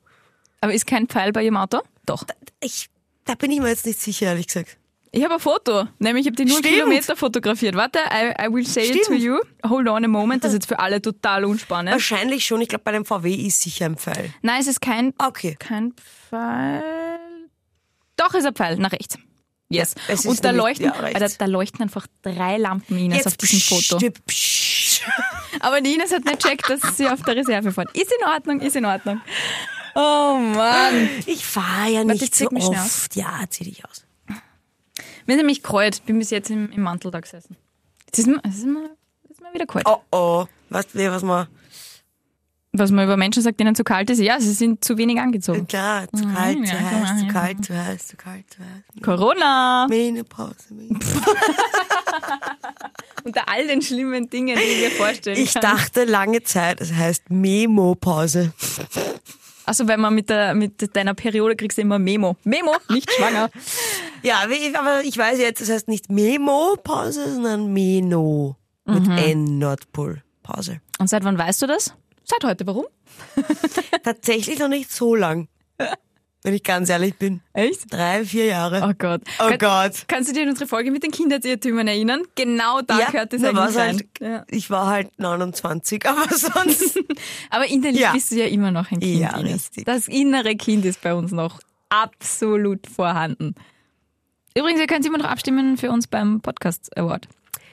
Aber 0.61 0.73
ist 0.73 0.87
kein 0.87 1.07
Pfeil 1.07 1.31
bei 1.31 1.43
Ihrem 1.43 1.57
Auto? 1.57 1.81
Doch. 2.05 2.23
ich, 2.59 2.89
da 3.25 3.35
bin 3.35 3.51
ich 3.51 3.59
mir 3.59 3.69
jetzt 3.69 3.85
nicht 3.85 3.99
sicher, 3.99 4.27
ehrlich 4.27 4.47
gesagt. 4.47 4.77
Ich 5.17 5.23
habe 5.23 5.35
ein 5.35 5.39
Foto, 5.39 5.87
nämlich 5.99 6.25
ich 6.25 6.31
habe 6.31 6.35
die 6.35 6.43
0 6.43 6.57
Stimmt. 6.59 6.73
Kilometer 6.73 7.15
fotografiert. 7.15 7.73
Warte, 7.75 7.99
I, 8.11 8.47
I 8.47 8.53
will 8.53 8.65
say 8.67 8.83
it 8.89 8.97
to 8.97 9.03
Stimmt. 9.05 9.21
you. 9.21 9.37
Hold 9.65 9.87
on 9.87 10.03
a 10.03 10.07
moment, 10.09 10.43
das 10.43 10.51
ist 10.51 10.55
jetzt 10.55 10.67
für 10.67 10.77
alle 10.79 11.01
total 11.01 11.45
unspannend. 11.45 11.93
Wahrscheinlich 11.93 12.45
schon, 12.45 12.59
ich 12.59 12.67
glaube, 12.67 12.83
bei 12.83 12.91
einem 12.91 13.05
VW 13.05 13.33
ist 13.33 13.61
sicher 13.61 13.85
ein 13.85 13.95
Pfeil. 13.95 14.33
Nein, 14.41 14.59
es 14.59 14.67
ist 14.67 14.81
kein, 14.81 15.13
Okay. 15.17 15.55
kein 15.57 15.93
Pfeil. 15.93 16.83
Doch, 18.17 18.33
ist 18.33 18.45
ein 18.45 18.53
Pfeil, 18.55 18.75
nach 18.75 18.91
rechts. 18.91 19.17
Yes. 19.69 19.95
Ja, 20.09 20.29
Und 20.29 20.43
da 20.43 20.51
leuchten, 20.51 20.85
ja, 20.87 21.13
da, 21.17 21.27
da 21.27 21.45
leuchten 21.45 21.81
einfach 21.81 22.07
drei 22.21 22.57
Lampen 22.57 22.97
Ines 22.97 23.25
auf 23.25 23.37
diesem 23.37 23.61
Foto. 23.61 23.97
pst, 23.97 24.25
pst. 24.27 25.01
Aber 25.61 25.79
die 25.79 25.93
Ines 25.93 26.11
hat 26.13 26.25
nicht 26.25 26.39
checkt, 26.39 26.69
dass 26.69 26.97
sie 26.97 27.07
auf 27.07 27.21
der 27.23 27.37
Reserve 27.37 27.71
fährt. 27.71 27.89
Ist 27.97 28.11
in 28.11 28.27
Ordnung, 28.27 28.59
ist 28.59 28.75
in 28.75 28.85
Ordnung. 28.85 29.21
Oh 29.95 30.37
Mann. 30.39 31.09
Ich 31.25 31.45
fahre 31.45 31.89
ja 31.89 32.01
ich 32.01 32.07
nicht 32.07 32.35
zieh 32.35 32.47
so 32.51 32.69
oft. 32.69 33.15
Ja, 33.15 33.39
zieh 33.49 33.63
dich 33.63 33.83
aus. 33.85 34.03
Mir 35.25 35.33
ist 35.33 35.37
nämlich 35.37 35.63
kalt, 35.63 36.05
bin 36.05 36.19
bis 36.19 36.29
jetzt 36.29 36.49
im, 36.49 36.71
im 36.71 36.81
Mantel 36.81 37.11
da 37.11 37.19
gesessen. 37.19 37.55
Jetzt 38.05 38.19
ist 38.19 38.27
mir, 38.27 38.39
jetzt 38.45 38.57
ist 38.57 38.65
mir, 38.65 38.89
jetzt 39.23 39.31
ist 39.31 39.41
mir 39.41 39.53
wieder 39.53 39.65
kalt. 39.65 39.85
Oh 39.87 39.97
oh. 40.11 40.45
Weißt 40.69 40.93
du, 40.93 41.11
was 41.11 41.23
man... 41.23 41.47
Was 42.77 42.91
man 42.91 43.05
über 43.05 43.15
Menschen 43.15 43.41
sagt, 43.41 43.57
denen 43.61 43.73
zu 43.73 43.85
kalt 43.85 44.09
ist, 44.09 44.19
ja, 44.19 44.37
sie 44.37 44.51
sind 44.51 44.83
zu 44.83 44.97
wenig 44.97 45.17
angezogen. 45.17 45.65
Klar, 45.65 46.07
zu 46.13 46.25
Mhm, 46.27 46.33
kalt, 46.35 46.57
ja, 46.57 46.65
zu 46.65 46.75
ja, 46.75 46.81
heiß, 46.91 47.19
zu 47.19 47.25
ja. 47.25 47.31
kalt, 47.31 47.65
zu 47.65 47.73
heiß, 47.85 48.07
zu 48.07 48.17
kalt, 48.17 48.45
zu 48.51 48.59
heiß. 48.59 49.01
Corona! 49.01 49.87
Menopause. 49.89 50.73
Menopause. 50.73 51.15
Unter 53.23 53.47
all 53.47 53.65
den 53.67 53.81
schlimmen 53.81 54.29
Dingen, 54.29 54.57
die 54.57 54.63
ich 54.63 54.81
mir 54.81 54.91
vorstellen 54.91 55.37
Ich 55.37 55.53
kann. 55.53 55.61
dachte 55.61 56.03
lange 56.03 56.43
Zeit, 56.43 56.81
es 56.81 56.91
heißt 56.93 57.29
Memo-Pause. 57.29 58.51
Also 59.65 59.87
wenn 59.87 60.01
man 60.01 60.13
mit, 60.13 60.29
der, 60.29 60.53
mit 60.53 60.95
deiner 60.95 61.13
Periode 61.13 61.55
kriegst 61.55 61.77
du 61.77 61.81
immer 61.81 61.97
Memo. 61.97 62.35
Memo, 62.43 62.75
nicht 62.89 63.09
schwanger. 63.11 63.49
Ja, 64.25 64.39
aber 64.79 65.03
ich 65.03 65.17
weiß 65.17 65.39
jetzt, 65.39 65.61
es 65.61 65.69
heißt 65.69 65.87
nicht 65.87 66.09
Memo-Pause, 66.09 67.33
sondern 67.35 67.71
Meno. 67.71 68.55
Mit 68.85 69.07
Mhm. 69.07 69.17
N 69.17 69.57
Nordpol. 69.59 70.23
Pause. 70.43 70.79
Und 70.99 71.09
seit 71.09 71.23
wann 71.23 71.37
weißt 71.37 71.61
du 71.63 71.67
das? 71.67 71.93
Seit 72.23 72.43
heute. 72.43 72.67
Warum? 72.67 72.85
Tatsächlich 74.03 74.59
noch 74.59 74.67
nicht 74.67 74.91
so 74.91 75.15
lang. 75.15 75.47
Wenn 76.43 76.53
ich 76.53 76.61
ganz 76.63 76.89
ehrlich 76.89 77.15
bin. 77.17 77.41
Echt? 77.53 77.91
Drei, 77.91 78.23
vier 78.23 78.45
Jahre. 78.45 78.87
Oh 78.87 78.93
Gott. 78.95 79.21
Oh 79.39 79.47
Kann- 79.49 79.57
Gott. 79.57 80.03
Kannst 80.07 80.29
du 80.29 80.33
dir 80.33 80.43
an 80.43 80.49
unsere 80.49 80.67
Folge 80.67 80.91
mit 80.91 81.01
den 81.01 81.09
Kinderirrtümern 81.09 81.87
erinnern? 81.87 82.21
Genau 82.35 82.81
da 82.81 82.97
gehört 83.09 83.33
das 83.33 83.41
nur 83.41 83.49
eigentlich 83.49 83.59
war's 83.63 83.75
rein. 83.77 83.95
halt, 83.97 84.05
Ja. 84.21 84.45
Ich 84.51 84.69
war 84.69 84.85
halt 84.87 85.09
29, 85.19 86.05
aber 86.07 86.27
sonst. 86.37 86.99
Aber 87.49 87.65
innerlich 87.65 87.99
Ja. 88.01 88.11
bist 88.13 88.29
du 88.29 88.35
ja 88.35 88.45
immer 88.45 88.69
noch 88.69 88.91
ein 88.91 88.99
Kind. 88.99 89.19
Ja, 89.19 89.35
Ines. 89.39 89.53
richtig. 89.53 89.85
Das 89.85 90.07
innere 90.07 90.55
Kind 90.55 90.85
ist 90.85 91.01
bei 91.01 91.15
uns 91.15 91.31
noch 91.31 91.59
absolut 91.89 92.85
vorhanden. 92.87 93.55
Übrigens, 94.57 94.79
ihr 94.79 94.87
könnt 94.87 95.05
immer 95.05 95.17
noch 95.17 95.25
abstimmen 95.25 95.77
für 95.77 95.91
uns 95.91 96.07
beim 96.07 96.39
Podcast 96.39 96.95
Award. 96.97 97.27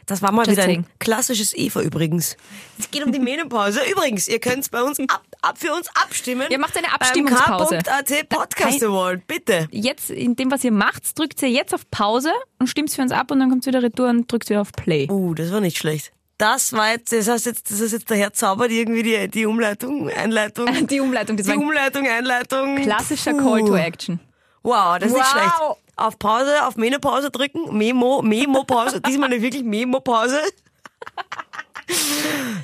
Das 0.06 0.20
war 0.20 0.32
mal 0.32 0.44
Just 0.44 0.58
wieder 0.58 0.68
ein 0.68 0.84
klassisches 0.98 1.56
Eva 1.56 1.80
übrigens. 1.80 2.36
Es 2.76 2.90
geht 2.90 3.04
um 3.06 3.12
die 3.12 3.20
Menopause. 3.20 3.80
Übrigens, 3.88 4.26
ihr 4.26 4.40
könnt 4.40 4.68
bei 4.72 4.82
uns 4.82 4.98
ab, 4.98 5.22
ab 5.42 5.58
für 5.58 5.72
uns 5.72 5.86
abstimmen. 5.94 6.48
Ihr 6.50 6.58
macht 6.58 6.76
eine 6.76 6.92
Abstimmungspause. 6.92 7.78
K.at 7.78 8.28
Podcast 8.28 8.82
Award, 8.82 9.24
bitte. 9.28 9.68
Jetzt, 9.70 10.10
in 10.10 10.34
dem, 10.34 10.50
was 10.50 10.64
ihr 10.64 10.72
macht, 10.72 11.16
drückt 11.16 11.40
ihr 11.42 11.50
jetzt 11.50 11.72
auf 11.72 11.88
Pause 11.92 12.32
und 12.58 12.66
stimmt 12.66 12.90
für 12.90 13.02
uns 13.02 13.12
ab 13.12 13.30
und 13.30 13.38
dann 13.38 13.48
kommt 13.48 13.64
wieder 13.64 13.80
retour 13.80 14.08
und 14.08 14.30
drückt 14.30 14.50
wieder 14.50 14.60
auf 14.60 14.72
Play. 14.72 15.08
Uh, 15.08 15.34
das 15.34 15.52
war 15.52 15.60
nicht 15.60 15.78
schlecht. 15.78 16.12
Das 16.36 16.72
war 16.72 16.90
jetzt, 16.90 17.12
das 17.12 17.28
heißt 17.28 17.46
jetzt, 17.46 17.70
das 17.70 17.78
ist 17.78 17.92
jetzt 17.92 18.10
daher 18.10 18.32
zaubert 18.32 18.72
irgendwie 18.72 19.04
die, 19.04 19.28
die 19.28 19.46
Umleitung, 19.46 20.08
Einleitung. 20.10 20.66
Die 20.88 20.98
Umleitung, 20.98 21.36
das 21.36 21.46
Die 21.46 21.52
war 21.52 21.58
ein 21.60 21.64
Umleitung, 21.64 22.08
Einleitung. 22.08 22.74
klassischer 22.82 23.34
Puh. 23.34 23.44
Call 23.44 23.64
to 23.66 23.76
Action. 23.76 24.18
Wow, 24.62 24.98
das 24.98 25.08
ist 25.10 25.16
nicht 25.16 25.24
Wow. 25.24 25.30
schlecht. 25.32 25.54
Auf 25.96 26.18
Pause, 26.18 26.66
auf 26.66 26.76
Menopause 26.76 27.30
drücken, 27.30 27.76
Memo, 27.76 28.22
Memo-Pause, 28.22 29.00
diesmal 29.06 29.28
nicht 29.28 29.42
wirklich 29.42 29.62
Memo-Pause. 29.62 30.40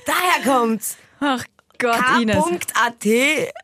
Daher 0.06 0.42
kommt's. 0.44 0.96
Ach 1.20 1.44
Gott, 1.78 2.00
Ines. 2.20 2.36
K.at 2.74 3.04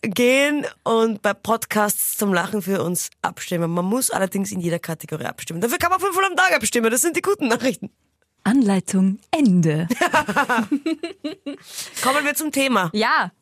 gehen 0.02 0.66
und 0.84 1.22
bei 1.22 1.32
Podcasts 1.34 2.16
zum 2.16 2.32
Lachen 2.34 2.62
für 2.62 2.82
uns 2.82 3.10
abstimmen. 3.22 3.70
Man 3.70 3.84
muss 3.86 4.10
allerdings 4.10 4.52
in 4.52 4.60
jeder 4.60 4.78
Kategorie 4.78 5.24
abstimmen. 5.24 5.60
Dafür 5.60 5.78
kann 5.78 5.90
man 5.90 5.98
fünfmal 6.00 6.26
am 6.26 6.36
Tag 6.36 6.52
abstimmen. 6.54 6.90
Das 6.90 7.00
sind 7.00 7.16
die 7.16 7.22
guten 7.22 7.48
Nachrichten. 7.48 7.90
Anleitung 8.44 9.18
Ende. 9.30 9.88
Kommen 12.02 12.24
wir 12.24 12.34
zum 12.34 12.52
Thema. 12.52 12.90
Ja, 12.92 13.32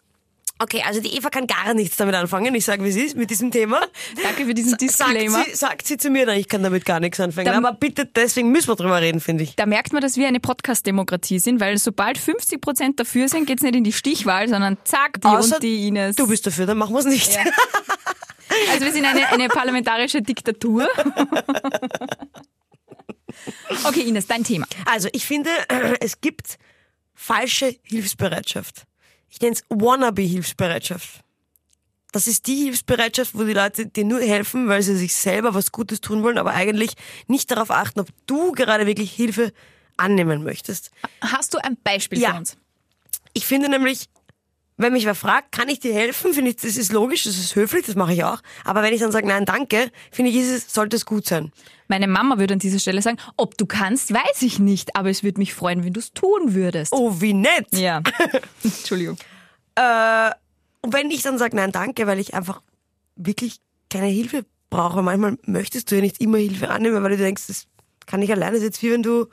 Okay, 0.62 0.81
also 0.87 1.00
die 1.00 1.16
Eva 1.16 1.28
kann 1.28 1.49
gar 1.49 1.75
nichts 1.75 1.97
damit 1.97 2.14
anfangen. 2.14 2.54
Ich 2.54 2.64
sage, 2.64 2.85
wie 2.85 2.92
sie 2.92 3.00
ist 3.02 3.16
mit 3.16 3.31
diesem 3.31 3.50
Thema. 3.50 3.81
danke 4.23 4.45
für 4.47 4.54
diesen 4.54 4.76
Disclaimer. 4.76 5.38
Sagt 5.38 5.50
sie, 5.50 5.57
sagt 5.57 5.87
sie 5.88 5.97
zu 5.97 6.09
mir, 6.09 6.25
nein, 6.25 6.38
ich 6.38 6.47
kann 6.49 6.62
damit 6.62 6.85
gar 6.85 7.00
nichts 7.00 7.19
anfangen. 7.19 7.47
Da- 7.47 7.57
Aber 7.57 7.73
bitte, 7.73 8.07
deswegen 8.07 8.52
müssen 8.52 8.69
wir 8.69 8.76
drüber 8.76 9.00
reden, 9.00 9.21
finde 9.21 9.42
ich. 9.42 9.57
Da 9.57 9.66
merkt 9.66 9.92
man, 9.92 10.00
dass 10.02 10.16
wir 10.16 10.28
eine 10.28 10.38
Podcast-Demokratie 10.38 11.40
sind, 11.40 11.59
weil 11.59 11.78
sobald 11.78 12.16
50 12.16 12.61
Prozent 12.61 13.00
dafür 13.00 13.28
sind, 13.28 13.47
geht's 13.47 13.62
nicht 13.64 13.75
in 13.75 13.83
die 13.83 13.92
Stichwahl, 13.92 14.49
sondern 14.49 14.78
zack, 14.85 15.21
die 15.21 15.26
Außer 15.26 15.57
und 15.57 15.62
die 15.64 15.88
Ines. 15.88 16.14
Du 16.14 16.28
bist 16.28 16.47
dafür, 16.47 16.66
dann 16.66 16.78
machen 16.78 16.95
wir 16.95 17.00
es 17.00 17.07
nicht. 17.07 17.37
Also 18.71 18.85
wir 18.85 18.92
sind 18.92 19.04
eine, 19.04 19.26
eine 19.31 19.49
parlamentarische 19.49 20.23
Diktatur. 20.23 20.87
Okay, 23.85 24.02
Ines, 24.02 24.26
dein 24.26 24.45
Thema. 24.45 24.66
Also 24.85 25.09
ich 25.12 25.25
finde, 25.25 25.50
es 26.00 26.21
gibt 26.21 26.59
falsche 27.14 27.75
Hilfsbereitschaft. 27.83 28.85
Ich 29.32 29.40
nenne 29.40 29.54
es 29.54 29.64
Wannabe-Hilfsbereitschaft. 29.70 31.20
Das 32.12 32.26
ist 32.26 32.46
die 32.46 32.56
Hilfsbereitschaft, 32.64 33.30
wo 33.34 33.44
die 33.44 33.54
Leute 33.54 33.86
dir 33.86 34.04
nur 34.04 34.20
helfen, 34.20 34.68
weil 34.68 34.82
sie 34.82 34.94
sich 34.96 35.14
selber 35.14 35.54
was 35.54 35.72
Gutes 35.72 36.02
tun 36.02 36.22
wollen, 36.22 36.36
aber 36.36 36.52
eigentlich 36.52 36.92
nicht 37.26 37.50
darauf 37.50 37.70
achten, 37.70 38.00
ob 38.00 38.08
du 38.26 38.52
gerade 38.52 38.86
wirklich 38.86 39.10
Hilfe 39.12 39.52
annehmen 39.96 40.44
möchtest. 40.44 40.90
Hast 41.22 41.54
du 41.54 41.58
ein 41.64 41.78
Beispiel 41.82 42.18
Ja. 42.20 42.32
für 42.32 42.36
uns? 42.36 42.56
Ich 43.32 43.46
finde 43.46 43.70
nämlich, 43.70 44.10
Wenn 44.76 44.95
mich 44.95 45.05
wer 45.05 45.14
fragt, 45.14 45.52
kann 45.52 45.69
ich 45.69 45.81
dir 45.81 45.93
helfen, 45.93 46.33
finde 46.33 46.50
ich, 46.50 46.57
das 46.57 46.76
ist 46.76 46.93
logisch, 46.93 47.25
das 47.25 47.38
ist 47.38 47.55
höflich, 47.55 47.87
das 47.87 47.95
mache 47.95 48.14
ich 48.14 48.25
auch. 48.25 48.38
Aber 48.64 48.83
wenn 48.83 48.95
ich 48.95 49.00
dann 49.00 49.12
sage, 49.12 49.26
nein, 49.26 49.45
danke, 49.45 49.91
finde 50.11 50.31
ich, 50.31 50.37
es, 50.37 50.73
sollte 50.73 50.97
es 50.97 51.05
gut 51.05 51.26
sein. 51.26 51.52
Meine 51.88 52.09
Mama 52.09 52.38
würde 52.38 52.55
an 52.55 52.59
dieser 52.59 52.79
Stelle 52.79 53.02
sagen, 53.02 53.19
ob 53.37 53.59
du 53.59 53.67
kannst, 53.67 54.12
weiß 54.12 54.43
ich 54.43 54.59
nicht, 54.59 54.97
aber 54.97 55.11
es 55.11 55.23
würde 55.23 55.38
mich 55.38 55.52
freuen, 55.52 55.85
wenn 55.85 55.93
du 55.93 56.00
es 56.00 56.12
tun 56.12 56.55
würdest. 56.55 56.93
Oh, 56.93 57.21
wie 57.21 57.35
nett. 57.35 57.67
Ja. 57.73 58.00
Entschuldigung. 58.64 59.19
Äh, 59.75 60.31
und 60.81 60.93
wenn 60.93 61.11
ich 61.11 61.23
dann 61.23 61.38
sage, 61.38 61.55
nein, 61.55 61.71
danke, 61.71 62.07
weil 62.07 62.19
ich 62.19 62.35
einfach 62.35 62.62
wirklich 63.14 63.61
keine 63.91 64.07
Hilfe 64.07 64.45
brauche, 64.71 65.02
manchmal 65.02 65.37
möchtest 65.45 65.91
du 65.91 65.97
ja 65.97 66.00
nicht 66.00 66.21
immer 66.21 66.38
Hilfe 66.38 66.71
annehmen, 66.71 67.02
weil 67.02 67.11
du 67.11 67.19
denkst, 67.19 67.47
das 67.47 67.67
kann 68.07 68.23
ich 68.23 68.33
alleine, 68.33 68.52
das 68.52 68.61
ist 68.61 68.64
jetzt 68.64 68.83
wie 68.83 68.93
wenn 68.93 69.02
du, 69.02 69.26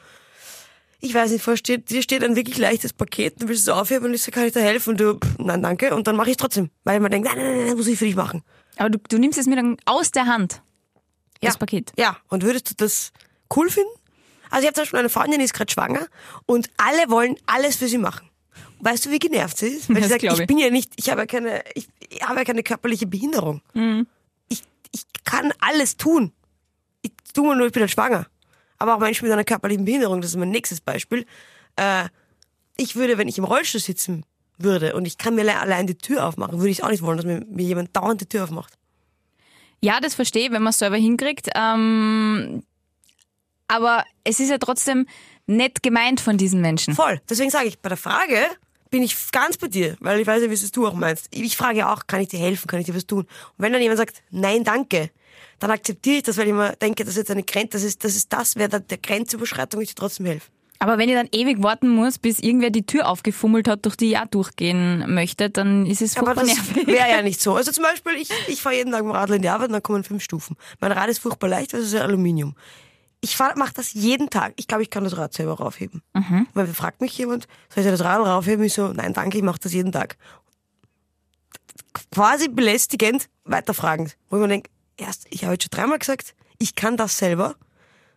ich 1.02 1.14
weiß 1.14 1.32
nicht, 1.32 1.42
vorsteht, 1.44 1.90
dir 1.90 2.02
steht 2.02 2.24
ein 2.24 2.36
wirklich 2.36 2.58
leichtes 2.58 2.94
Paket, 2.94 3.42
du 3.42 3.48
willst 3.48 3.64
es 3.64 3.70
aufheben 3.70 4.06
und 4.08 4.14
ich 4.14 4.22
sage, 4.22 4.32
kann 4.32 4.46
ich 4.46 4.54
dir 4.54 4.62
helfen? 4.62 4.92
Und 4.92 5.00
du, 5.00 5.14
pff, 5.18 5.38
nein, 5.40 5.62
danke, 5.62 5.96
und 5.96 6.08
dann 6.08 6.16
mache 6.16 6.30
ich 6.30 6.34
es 6.34 6.38
trotzdem, 6.38 6.70
weil 6.84 7.00
man 7.00 7.12
denkt, 7.12 7.28
nein, 7.28 7.38
nein, 7.38 7.58
nein, 7.58 7.68
nein, 7.68 7.78
muss 7.78 7.88
ich 7.88 7.98
für 7.98 8.06
dich 8.06 8.16
machen. 8.16 8.44
Aber 8.78 8.90
du, 8.90 8.98
du 9.10 9.18
nimmst 9.18 9.38
es 9.40 9.46
mir 9.48 9.56
dann 9.56 9.78
aus 9.86 10.12
der 10.12 10.26
Hand, 10.26 10.62
das 11.42 11.58
Paket. 11.58 11.92
Ja, 11.98 12.18
und 12.28 12.44
würdest 12.44 12.70
du 12.72 12.76
das 12.76 13.12
cool 13.56 13.70
finden? 13.70 13.90
Also 14.50 14.62
ich 14.64 14.68
habe 14.68 14.74
zum 14.74 14.82
Beispiel 14.84 15.00
eine 15.00 15.10
Freundin, 15.10 15.40
die 15.40 15.46
ist 15.46 15.54
gerade 15.54 15.72
schwanger 15.72 16.08
und 16.46 16.70
alle 16.78 17.10
wollen 17.10 17.36
alles 17.46 17.76
für 17.78 17.88
sie 17.88 17.98
machen. 18.00 18.28
Weißt 18.82 19.06
du, 19.06 19.12
wie 19.12 19.20
genervt 19.20 19.58
sie 19.58 19.68
ist? 19.68 19.90
Weil 19.90 19.96
Das 19.98 20.06
sie 20.06 20.10
sagt, 20.10 20.24
ich 20.24 20.40
ich. 20.40 20.48
bin 20.48 20.58
ja 20.58 20.70
nicht, 20.70 20.94
ich 20.96 21.10
habe 21.10 21.22
ja 21.22 21.26
keine, 21.28 21.64
ich, 21.76 21.88
ich 22.10 22.22
habe 22.24 22.40
ja 22.40 22.46
keine 22.46 22.64
körperliche 22.64 23.08
Behinderung. 23.08 23.62
Mhm. 23.74 24.08
Ich, 24.48 24.64
ich 24.92 25.04
kann 25.26 25.54
alles 25.60 25.98
tun. 25.98 26.32
Ich 27.02 27.12
tue 27.34 27.56
nur, 27.56 27.68
ich 27.68 27.74
bin 27.74 27.82
halt 27.82 27.92
schwanger. 27.92 28.26
Aber 28.80 28.96
auch 28.96 29.00
Menschen 29.00 29.26
mit 29.26 29.32
einer 29.34 29.44
körperlichen 29.44 29.86
Behinderung, 29.86 30.22
das 30.22 30.32
ist 30.32 30.38
mein 30.38 30.50
nächstes 30.50 30.82
Beispiel. 30.82 31.26
Äh, 31.76 32.06
ich 32.78 32.96
würde, 32.96 33.18
wenn 33.18 33.28
ich 33.28 33.38
im 33.38 33.44
Rollstuhl 33.44 33.82
sitzen 33.82 34.26
würde 34.58 34.94
und 34.96 35.06
ich 35.06 35.18
kann 35.18 35.36
mir 35.36 35.42
alle- 35.42 35.60
allein 35.60 35.88
die 35.88 35.98
Tür 35.98 36.26
aufmachen, 36.26 36.60
würde 36.60 36.70
ich 36.70 36.84
auch 36.84 36.90
nicht 36.90 37.02
wollen, 37.04 37.18
dass 37.18 37.26
mir, 37.26 37.46
mir 37.50 37.66
jemand 37.66 37.96
dauernd 37.96 38.22
die 38.22 38.26
Tür 38.26 38.46
aufmacht. 38.46 38.74
Ja, 39.82 40.00
das 40.02 40.16
verstehe 40.16 40.52
wenn 40.52 40.62
man 40.64 40.72
es 40.72 40.80
selber 40.80 40.98
hinkriegt. 40.98 41.50
Ähm, 41.56 42.64
aber 43.68 44.04
es 44.24 44.40
ist 44.40 44.50
ja 44.50 44.58
trotzdem 44.58 45.06
nett 45.46 45.84
gemeint 45.84 46.20
von 46.22 46.38
diesen 46.38 46.62
Menschen. 46.62 46.96
Voll. 46.96 47.22
Deswegen 47.30 47.50
sage 47.50 47.68
ich, 47.68 47.80
bei 47.80 47.90
der 47.90 47.98
Frage 47.98 48.38
bin 48.90 49.04
ich 49.04 49.16
ganz 49.32 49.58
bei 49.58 49.68
dir, 49.68 49.96
weil 50.00 50.20
ich 50.20 50.28
weiß 50.28 50.42
ja, 50.42 50.50
wie 50.50 50.54
es 50.54 50.72
du 50.72 50.88
auch 50.88 50.94
meinst. 50.94 51.28
Ich 51.32 51.56
frage 51.56 51.80
ja 51.80 51.94
auch, 51.94 52.08
kann 52.08 52.22
ich 52.22 52.30
dir 52.30 52.40
helfen, 52.40 52.68
kann 52.68 52.80
ich 52.80 52.88
dir 52.88 52.96
was 52.96 53.06
tun? 53.06 53.22
Und 53.24 53.30
wenn 53.58 53.72
dann 53.72 53.82
jemand 53.82 54.00
sagt, 54.00 54.24
nein, 54.32 54.64
danke, 54.64 55.12
dann 55.60 55.72
akzeptiere 55.72 56.18
ich 56.18 56.24
das, 56.24 56.38
weil 56.38 56.46
ich 56.46 56.52
immer 56.52 56.72
denke, 56.74 57.04
das 57.04 57.12
ist 57.14 57.18
jetzt 57.18 57.32
eine 57.32 57.44
Grenze, 57.44 57.72
das 57.74 57.84
ist 57.84 58.04
das, 58.04 58.16
ist 58.16 58.32
das 58.32 58.56
wäre 58.56 58.82
der, 58.82 58.98
Grenzüberschreitung, 58.98 59.82
ich 59.82 59.90
dir 59.90 59.96
trotzdem 59.96 60.26
helfe. 60.26 60.50
Aber 60.82 60.98
wenn 60.98 61.10
ich 61.10 61.16
dann 61.16 61.28
ewig 61.34 61.62
warten 61.62 61.90
muss, 61.90 62.18
bis 62.18 62.40
irgendwer 62.40 62.70
die 62.70 62.86
Tür 62.86 63.10
aufgefummelt 63.10 63.68
hat, 63.68 63.86
durch 63.86 63.98
die 63.98 64.12
ich 64.12 64.18
auch 64.18 64.28
durchgehen 64.28 65.14
möchte, 65.14 65.50
dann 65.50 65.86
ist 65.86 66.02
es 66.02 66.16
Aber 66.16 66.28
furchtbar 66.34 66.46
das 66.46 66.56
nervig. 66.56 66.88
wäre 66.88 67.10
ja 67.10 67.22
nicht 67.22 67.42
so. 67.42 67.56
Also 67.58 67.74
zum 67.74 67.84
Beispiel, 67.84 68.14
ich, 68.14 68.30
ich 68.48 68.62
fahre 68.62 68.76
jeden 68.76 68.92
Tag 68.94 69.04
mit 69.04 69.12
dem 69.12 69.16
Radl 69.16 69.34
in 69.34 69.42
die 69.42 69.50
Arbeit 69.50 69.68
und 69.68 69.74
dann 69.74 69.84
kommen 69.84 70.06
fünf 70.06 70.24
Stufen. 70.24 70.56
Mein 70.80 70.94
Rad 70.94 71.10
ist 71.10 71.20
furchtbar 71.20 71.50
leicht, 71.50 71.74
weil 71.74 71.82
es 71.82 71.88
ist 71.88 71.94
ja 71.94 72.02
Aluminium. 72.02 72.56
Ich 73.20 73.38
mache 73.38 73.74
das 73.74 73.92
jeden 73.94 74.30
Tag. 74.30 74.54
Ich 74.56 74.68
glaube, 74.68 74.84
ich 74.84 74.90
kann 74.90 75.04
das 75.04 75.18
Rad 75.18 75.34
selber 75.34 75.56
raufheben. 75.56 76.02
Weil 76.54 76.68
fragt 76.68 77.02
mich 77.02 77.18
jemand, 77.18 77.50
soll 77.68 77.84
ich 77.84 77.90
das 77.90 78.02
Rad 78.02 78.26
raufheben? 78.26 78.64
Ich 78.64 78.74
so, 78.74 78.94
nein, 78.94 79.14
danke, 79.14 79.38
ich 79.38 79.44
mache 79.44 79.60
das 79.62 79.74
jeden 79.74 79.92
Tag. 79.92 80.16
Quasi 82.14 82.48
belästigend, 82.48 83.28
weiterfragend. 83.44 84.16
Wo 84.30 84.38
ich 84.38 84.42
mir 84.42 84.48
denke, 84.48 84.70
erst, 85.00 85.28
ich 85.30 85.44
habe 85.44 85.54
jetzt 85.54 85.64
schon 85.64 85.72
dreimal 85.72 86.00
gesagt, 86.00 86.36
ich 86.58 86.76
kann 86.76 86.98
das 86.98 87.18
selber. 87.18 87.56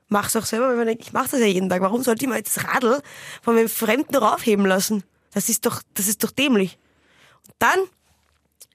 Mach's 0.08 0.36
auch 0.36 0.44
selber, 0.44 0.68
weil 0.68 0.76
man 0.76 0.86
denkt, 0.86 1.02
ich 1.02 1.12
mache 1.12 1.30
das 1.30 1.40
ja 1.40 1.46
jeden 1.46 1.68
Tag. 1.68 1.80
Warum 1.80 2.02
sollte 2.02 2.24
ich 2.24 2.28
mal 2.28 2.36
jetzt 2.36 2.56
das 2.56 2.64
Radl 2.64 3.00
von 3.40 3.56
einem 3.56 3.68
Fremden 3.68 4.14
raufheben 4.16 4.66
lassen? 4.66 5.04
Das 5.32 5.48
ist 5.48 5.64
doch, 5.64 5.82
das 5.94 6.08
ist 6.08 6.22
doch 6.22 6.30
dämlich. 6.30 6.78
Dann 7.58 7.78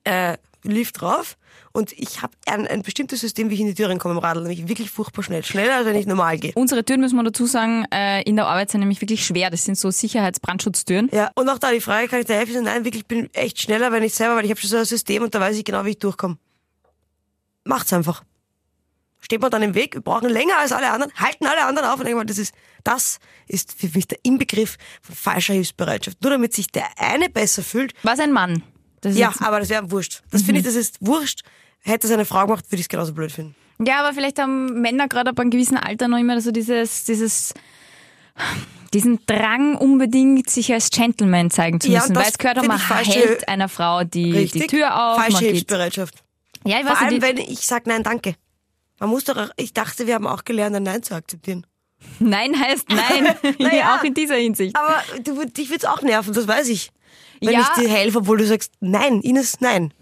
äh, 0.04 0.38
lief 0.64 0.92
drauf 0.92 1.38
und 1.74 1.92
ich 1.94 2.24
habe 2.24 2.34
ein, 2.48 2.66
ein 2.66 2.82
bestimmtes 2.82 3.22
System, 3.22 3.52
wie 3.52 3.54
ich 3.54 3.60
in 3.60 3.68
die 3.68 3.76
Tür 3.76 3.90
reinkomme 3.90 4.16
im 4.16 4.20
Radl, 4.20 4.42
nämlich 4.42 4.68
wirklich 4.68 4.90
furchtbar 4.90 5.22
schnell. 5.22 5.44
Schneller, 5.44 5.76
als 5.76 5.86
wenn 5.86 5.96
ich 5.96 6.08
normal 6.08 6.40
gehe. 6.40 6.54
Unsere 6.56 6.84
Türen, 6.84 7.02
müssen 7.02 7.16
wir 7.16 7.24
dazu 7.24 7.46
sagen, 7.46 7.86
äh, 7.94 8.24
in 8.24 8.36
der 8.36 8.48
Arbeit 8.48 8.72
sind 8.72 8.80
nämlich 8.80 9.02
wirklich 9.02 9.26
schwer. 9.26 9.52
Das 9.52 9.64
sind 9.66 9.78
so 9.78 9.92
Sicherheitsbrandschutztüren. 9.92 11.10
Ja, 11.12 11.30
und 11.36 11.48
auch 11.50 11.60
da 11.60 11.72
die 11.72 11.82
Frage, 11.82 12.08
kann 12.08 12.20
ich 12.20 12.26
dir 12.26 12.34
helfen? 12.34 12.64
Nein, 12.64 12.84
wirklich, 12.84 13.04
ich 13.04 13.08
bin 13.08 13.32
echt 13.34 13.62
schneller, 13.62 13.92
wenn 13.92 14.02
ich 14.02 14.16
selber, 14.16 14.38
weil 14.38 14.46
ich 14.46 14.50
habe 14.50 14.60
schon 14.60 14.72
so 14.72 14.78
ein 14.78 14.86
System 14.86 15.22
und 15.22 15.36
da 15.36 15.40
weiß 15.40 15.56
ich 15.56 15.66
genau, 15.66 15.86
wie 15.86 15.92
ich 15.92 16.00
durchkomme. 16.00 16.38
Macht's 17.68 17.94
einfach. 17.94 18.24
Steht 19.20 19.42
man 19.42 19.50
dann 19.52 19.64
im 19.64 19.74
Weg, 19.74 19.96
wir 19.96 20.02
brauchen 20.02 20.30
länger 20.30 20.58
als 20.60 20.72
alle 20.72 20.90
anderen, 20.92 21.12
halten 21.16 21.46
alle 21.48 21.66
anderen 21.66 21.88
auf 21.90 21.98
und 22.00 22.06
denken 22.06 22.20
mal, 22.20 22.26
das 22.26 22.38
ist, 22.38 22.54
das 22.84 23.20
ist 23.48 23.74
für 23.74 23.88
mich 23.90 24.08
der 24.08 24.20
Inbegriff 24.24 24.78
von 25.02 25.16
falscher 25.16 25.54
Hilfsbereitschaft. 25.54 26.22
Nur 26.22 26.32
damit 26.32 26.54
sich 26.54 26.68
der 26.68 26.86
eine 26.98 27.30
besser 27.30 27.64
fühlt. 27.64 27.94
Was 28.04 28.20
ein 28.20 28.32
Mann. 28.32 28.64
Ja, 29.04 29.34
aber 29.40 29.60
das 29.60 29.70
wäre 29.70 29.90
wurscht. 29.92 30.22
Das 30.32 30.44
finde 30.44 30.60
ich, 30.60 30.66
das 30.66 30.76
ist 30.76 30.98
wurscht. 31.02 31.42
Hätte 31.80 32.08
es 32.08 32.14
eine 32.14 32.26
Frau 32.26 32.46
gemacht, 32.46 32.66
würde 32.68 32.76
ich 32.76 32.82
es 32.82 32.90
genauso 32.90 33.14
blöd 33.14 33.32
finden. 33.32 33.56
ja, 33.86 34.00
aber 34.04 34.14
vielleicht 34.14 34.40
haben 34.40 34.82
Männer 34.82 35.08
gerade 35.08 35.30
ab 35.32 35.40
einem 35.40 35.50
gewissen 35.50 35.78
Alter 35.78 36.08
noch 36.08 36.18
immer 36.18 36.40
so 36.42 36.52
dieses, 36.52 37.04
dieses, 37.06 37.54
diesen 38.94 39.20
Drang 39.26 39.76
unbedingt, 39.76 40.50
sich 40.50 40.72
als 40.74 40.90
Gentleman 40.90 41.50
zeigen 41.52 41.80
zu 41.82 41.90
Ja, 41.90 42.00
müssen. 42.02 42.14
das 42.14 42.24
Weil 42.24 42.32
es 42.32 42.38
gehört 42.38 42.60
auch, 42.60 42.64
man 42.64 42.80
hält 42.80 43.48
einer 43.48 43.70
Frau 43.70 44.04
die, 44.04 44.46
die 44.48 44.68
Tür 44.68 44.96
auf, 45.12 45.22
Falsche. 45.22 45.46
Hilfsbereitschaft. 45.46 46.24
Ja, 46.68 46.78
ich 46.80 46.84
Vor 46.84 46.92
weiß 46.94 47.02
allem, 47.02 47.10
nicht, 47.14 47.24
die, 47.24 47.28
wenn 47.28 47.38
ich 47.38 47.66
sage 47.66 47.90
nein, 47.90 48.04
danke. 48.04 48.36
Man 49.00 49.10
muss 49.10 49.24
doch, 49.26 49.38
auch- 49.38 49.50
ich 49.58 49.74
dachte, 49.74 50.08
wir 50.08 50.16
haben 50.16 50.28
auch 50.28 50.44
gelernt, 50.44 50.76
ein 50.76 50.84
Nein 50.84 51.04
zu 51.04 51.14
akzeptieren. 51.16 51.66
Nein 52.20 52.60
heißt 52.60 52.90
nein. 52.90 53.36
Naja. 53.60 53.96
auch 54.00 54.04
in 54.04 54.14
dieser 54.14 54.36
Hinsicht. 54.36 54.76
Aber 54.76 55.02
du, 55.24 55.46
dich 55.46 55.70
wird's 55.70 55.86
auch 55.86 56.02
nerven, 56.02 56.34
das 56.34 56.48
weiß 56.48 56.68
ich. 56.70 56.92
Wenn 57.42 57.54
Ja. 57.54 57.62
ich 57.76 57.82
dir 57.84 57.90
helfe, 57.90 58.20
obwohl 58.20 58.38
du 58.38 58.46
sagst, 58.46 58.74
nein, 58.80 59.22
Ines, 59.22 59.62
nein. 59.62 59.94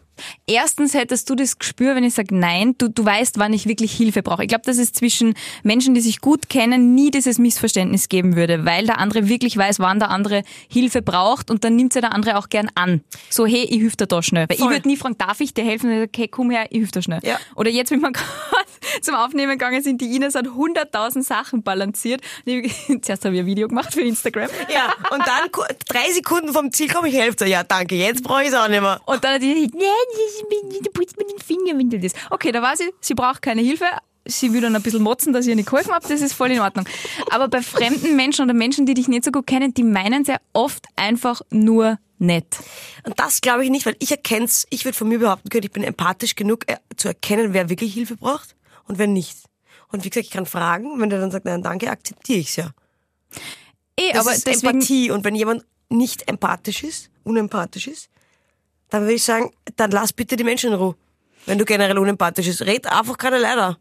Erstens 0.47 0.93
hättest 0.93 1.29
du 1.29 1.35
das 1.35 1.59
Gespür, 1.59 1.95
wenn 1.95 2.03
ich 2.03 2.13
sage 2.13 2.35
nein, 2.35 2.75
du, 2.77 2.89
du 2.89 3.03
weißt, 3.03 3.39
wann 3.39 3.53
ich 3.53 3.67
wirklich 3.67 3.91
Hilfe 3.93 4.23
brauche. 4.23 4.43
Ich 4.43 4.49
glaube, 4.49 4.63
dass 4.65 4.77
es 4.77 4.93
zwischen 4.93 5.33
Menschen, 5.63 5.93
die 5.93 6.01
sich 6.01 6.21
gut 6.21 6.49
kennen, 6.49 6.95
nie 6.95 7.11
dieses 7.11 7.37
Missverständnis 7.37 8.09
geben 8.09 8.35
würde, 8.35 8.65
weil 8.65 8.85
der 8.85 8.99
andere 8.99 9.27
wirklich 9.27 9.57
weiß, 9.57 9.79
wann 9.79 9.99
der 9.99 10.09
andere 10.09 10.43
Hilfe 10.69 11.01
braucht 11.01 11.51
und 11.51 11.63
dann 11.63 11.75
nimmt 11.75 11.93
sie 11.93 12.01
der 12.01 12.13
andere 12.13 12.37
auch 12.37 12.49
gern 12.49 12.69
an. 12.75 13.01
So, 13.29 13.45
hey, 13.45 13.63
ich 13.63 13.79
hilf 13.79 13.95
dir 13.95 14.07
da 14.07 14.21
schnell. 14.21 14.47
Weil 14.49 14.57
Voll. 14.57 14.67
ich 14.67 14.73
würde 14.73 14.87
nie 14.87 14.97
fragen, 14.97 15.17
darf 15.17 15.39
ich 15.41 15.53
dir 15.53 15.63
helfen? 15.63 15.89
Und 15.89 15.93
ich 15.93 15.99
sag, 16.01 16.09
okay, 16.09 16.27
komm 16.27 16.51
her, 16.51 16.65
ich 16.69 16.77
hilf 16.77 16.91
dir 16.91 17.01
schnell. 17.01 17.19
Ja. 17.23 17.39
Oder 17.55 17.69
jetzt, 17.69 17.91
wenn 17.91 18.01
wir 18.01 18.11
gerade 18.13 18.65
zum 19.01 19.15
Aufnehmen 19.15 19.51
gegangen 19.51 19.81
sind, 19.83 20.01
die 20.01 20.15
Ines 20.15 20.35
hat 20.35 20.45
100.000 20.45 21.23
Sachen 21.23 21.63
balanciert. 21.63 22.21
Zuerst 23.01 23.25
habe 23.25 23.35
ich 23.35 23.41
ein 23.41 23.45
Video 23.45 23.67
gemacht 23.67 23.93
für 23.93 24.01
Instagram. 24.01 24.49
Ja, 24.73 24.93
und 25.11 25.25
dann 25.25 25.49
drei 25.87 26.11
Sekunden 26.11 26.53
vom 26.53 26.71
Ziel 26.71 26.89
komme 26.89 27.09
ich 27.09 27.15
helfe 27.15 27.37
dir. 27.37 27.47
Ja, 27.47 27.63
danke, 27.63 27.95
jetzt 27.95 28.23
brauche 28.23 28.43
ich 28.43 28.49
es 28.49 28.53
auch 28.53 28.67
nicht 28.67 28.81
mehr. 28.81 29.01
Und 29.05 29.23
dann 29.23 29.35
hat 29.35 29.41
die 29.41 29.53
gesagt, 29.53 29.75
nein, 29.75 30.04
du 30.81 30.89
putzt 30.91 31.17
mir 31.17 31.25
den 31.25 31.39
Finger, 31.39 31.77
wenn 31.77 31.89
du 31.89 31.99
das. 31.99 32.13
Okay, 32.29 32.51
da 32.51 32.61
war 32.61 32.75
sie, 32.77 32.91
sie 33.01 33.13
braucht 33.13 33.41
keine 33.41 33.61
Hilfe. 33.61 33.85
Sie 34.27 34.51
will 34.53 34.61
dann 34.61 34.75
ein 34.75 34.81
bisschen 34.81 35.03
motzen, 35.03 35.33
dass 35.33 35.45
ich 35.45 35.51
ihr 35.51 35.55
nicht 35.55 35.69
geholfen 35.69 35.93
habe, 35.93 36.07
das 36.07 36.19
ist 36.19 36.33
voll 36.33 36.49
in 36.49 36.59
Ordnung. 36.59 36.87
Aber 37.29 37.47
bei 37.47 37.61
fremden 37.61 38.15
Menschen 38.15 38.43
oder 38.43 38.55
Menschen, 38.55 38.87
die 38.87 38.95
dich 38.95 39.07
nicht 39.07 39.23
so 39.23 39.31
gut 39.31 39.45
kennen, 39.45 39.73
die 39.75 39.83
meinen 39.83 40.25
sehr 40.25 40.41
oft 40.51 40.87
einfach 40.95 41.41
nur 41.51 41.99
nett. 42.17 42.57
Und 43.03 43.19
das 43.19 43.41
glaube 43.41 43.63
ich 43.63 43.69
nicht, 43.69 43.85
weil 43.85 43.95
ich 43.99 44.09
erkenne 44.09 44.45
es, 44.45 44.65
ich 44.71 44.83
würde 44.83 44.97
von 44.97 45.07
mir 45.07 45.19
behaupten 45.19 45.49
können, 45.49 45.65
ich 45.65 45.71
bin 45.71 45.83
empathisch 45.83 46.35
genug 46.35 46.67
äh, 46.67 46.77
zu 46.97 47.07
erkennen, 47.09 47.53
wer 47.53 47.69
wirklich 47.69 47.93
Hilfe 47.93 48.15
braucht 48.15 48.55
und 48.87 48.97
wer 48.97 49.05
nicht. 49.05 49.37
Und 49.91 50.03
wie 50.05 50.09
gesagt, 50.09 50.25
ich 50.25 50.31
kann 50.31 50.47
fragen, 50.47 50.99
wenn 50.99 51.11
der 51.11 51.19
dann 51.19 51.29
sagt, 51.29 51.45
nein, 51.45 51.61
danke, 51.61 51.91
akzeptiere 51.91 52.39
ich 52.39 52.49
es 52.49 52.55
ja. 52.55 52.71
Eh, 53.97 54.11
Das 54.11 54.25
aber 54.25 54.35
ist 54.35 54.47
deswegen, 54.47 54.75
Empathie. 54.75 55.11
Und 55.11 55.23
wenn 55.23 55.35
jemand 55.35 55.65
nicht 55.89 56.27
empathisch 56.27 56.83
ist, 56.83 57.11
unempathisch 57.23 57.87
ist, 57.87 58.09
dann 58.95 59.03
würde 59.03 59.15
ich 59.15 59.23
sagen, 59.23 59.51
dann 59.75 59.91
lass 59.91 60.13
bitte 60.13 60.35
die 60.35 60.43
Menschen 60.43 60.71
in 60.71 60.79
Ruhe. 60.79 60.95
Wenn 61.45 61.57
du 61.57 61.65
generell 61.65 61.97
unempathisch 61.97 62.47
bist, 62.47 62.61
red 62.63 62.87
einfach 62.87 63.17
keine 63.17 63.37
Leider. 63.37 63.77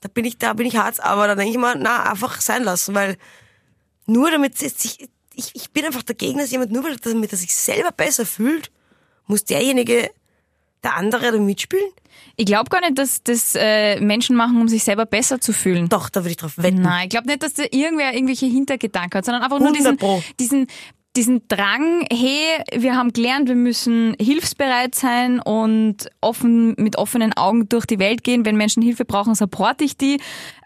Da 0.00 0.08
bin 0.08 0.24
ich, 0.24 0.38
da 0.38 0.52
bin 0.52 0.66
ich 0.66 0.76
hart, 0.76 1.00
aber 1.00 1.26
dann 1.26 1.38
denke 1.38 1.52
ich 1.52 1.58
mal, 1.58 1.76
na, 1.78 2.10
einfach 2.10 2.40
sein 2.40 2.64
lassen, 2.64 2.94
weil 2.94 3.16
nur 4.06 4.30
damit 4.30 4.56
sich, 4.56 5.08
ich, 5.34 5.50
ich 5.54 5.70
bin 5.72 5.84
einfach 5.84 6.02
dagegen, 6.02 6.38
dass 6.38 6.50
jemand 6.50 6.72
nur 6.72 6.84
weil, 6.84 6.96
damit 6.96 7.32
er 7.32 7.38
sich 7.38 7.54
selber 7.54 7.92
besser 7.92 8.24
fühlt, 8.24 8.70
muss 9.26 9.44
derjenige, 9.44 10.10
der 10.82 10.96
andere 10.96 11.32
da 11.32 11.38
mitspielen? 11.38 11.90
ich 12.36 12.46
glaube 12.46 12.70
gar 12.70 12.80
nicht, 12.80 12.96
dass 12.96 13.22
das 13.22 13.54
äh, 13.54 14.00
Menschen 14.00 14.34
machen, 14.34 14.60
um 14.60 14.66
sich 14.66 14.82
selber 14.82 15.04
besser 15.04 15.40
zu 15.40 15.52
fühlen. 15.52 15.88
Doch, 15.90 16.08
da 16.08 16.20
würde 16.20 16.30
ich 16.30 16.36
drauf 16.38 16.56
wetten. 16.56 16.80
Nein, 16.80 17.04
ich 17.04 17.10
glaube 17.10 17.26
nicht, 17.26 17.42
dass 17.42 17.54
da 17.54 17.64
irgendwer 17.70 18.14
irgendwelche 18.14 18.46
Hintergedanken 18.46 19.18
hat, 19.18 19.24
sondern 19.24 19.42
einfach 19.42 19.58
nur 19.58 19.68
100 19.68 20.00
diesen, 20.00 20.22
diesen, 20.38 20.66
diesen 21.16 21.46
Drang, 21.48 22.06
hey, 22.12 22.62
wir 22.72 22.94
haben 22.94 23.12
gelernt, 23.12 23.48
wir 23.48 23.56
müssen 23.56 24.14
hilfsbereit 24.20 24.94
sein 24.94 25.40
und 25.40 26.08
offen, 26.20 26.74
mit 26.78 26.96
offenen 26.98 27.32
Augen 27.32 27.68
durch 27.68 27.86
die 27.86 27.98
Welt 27.98 28.22
gehen. 28.22 28.44
Wenn 28.44 28.56
Menschen 28.56 28.82
Hilfe 28.82 29.04
brauchen, 29.04 29.34
supporte 29.34 29.84
ich 29.84 29.96
die. 29.96 30.20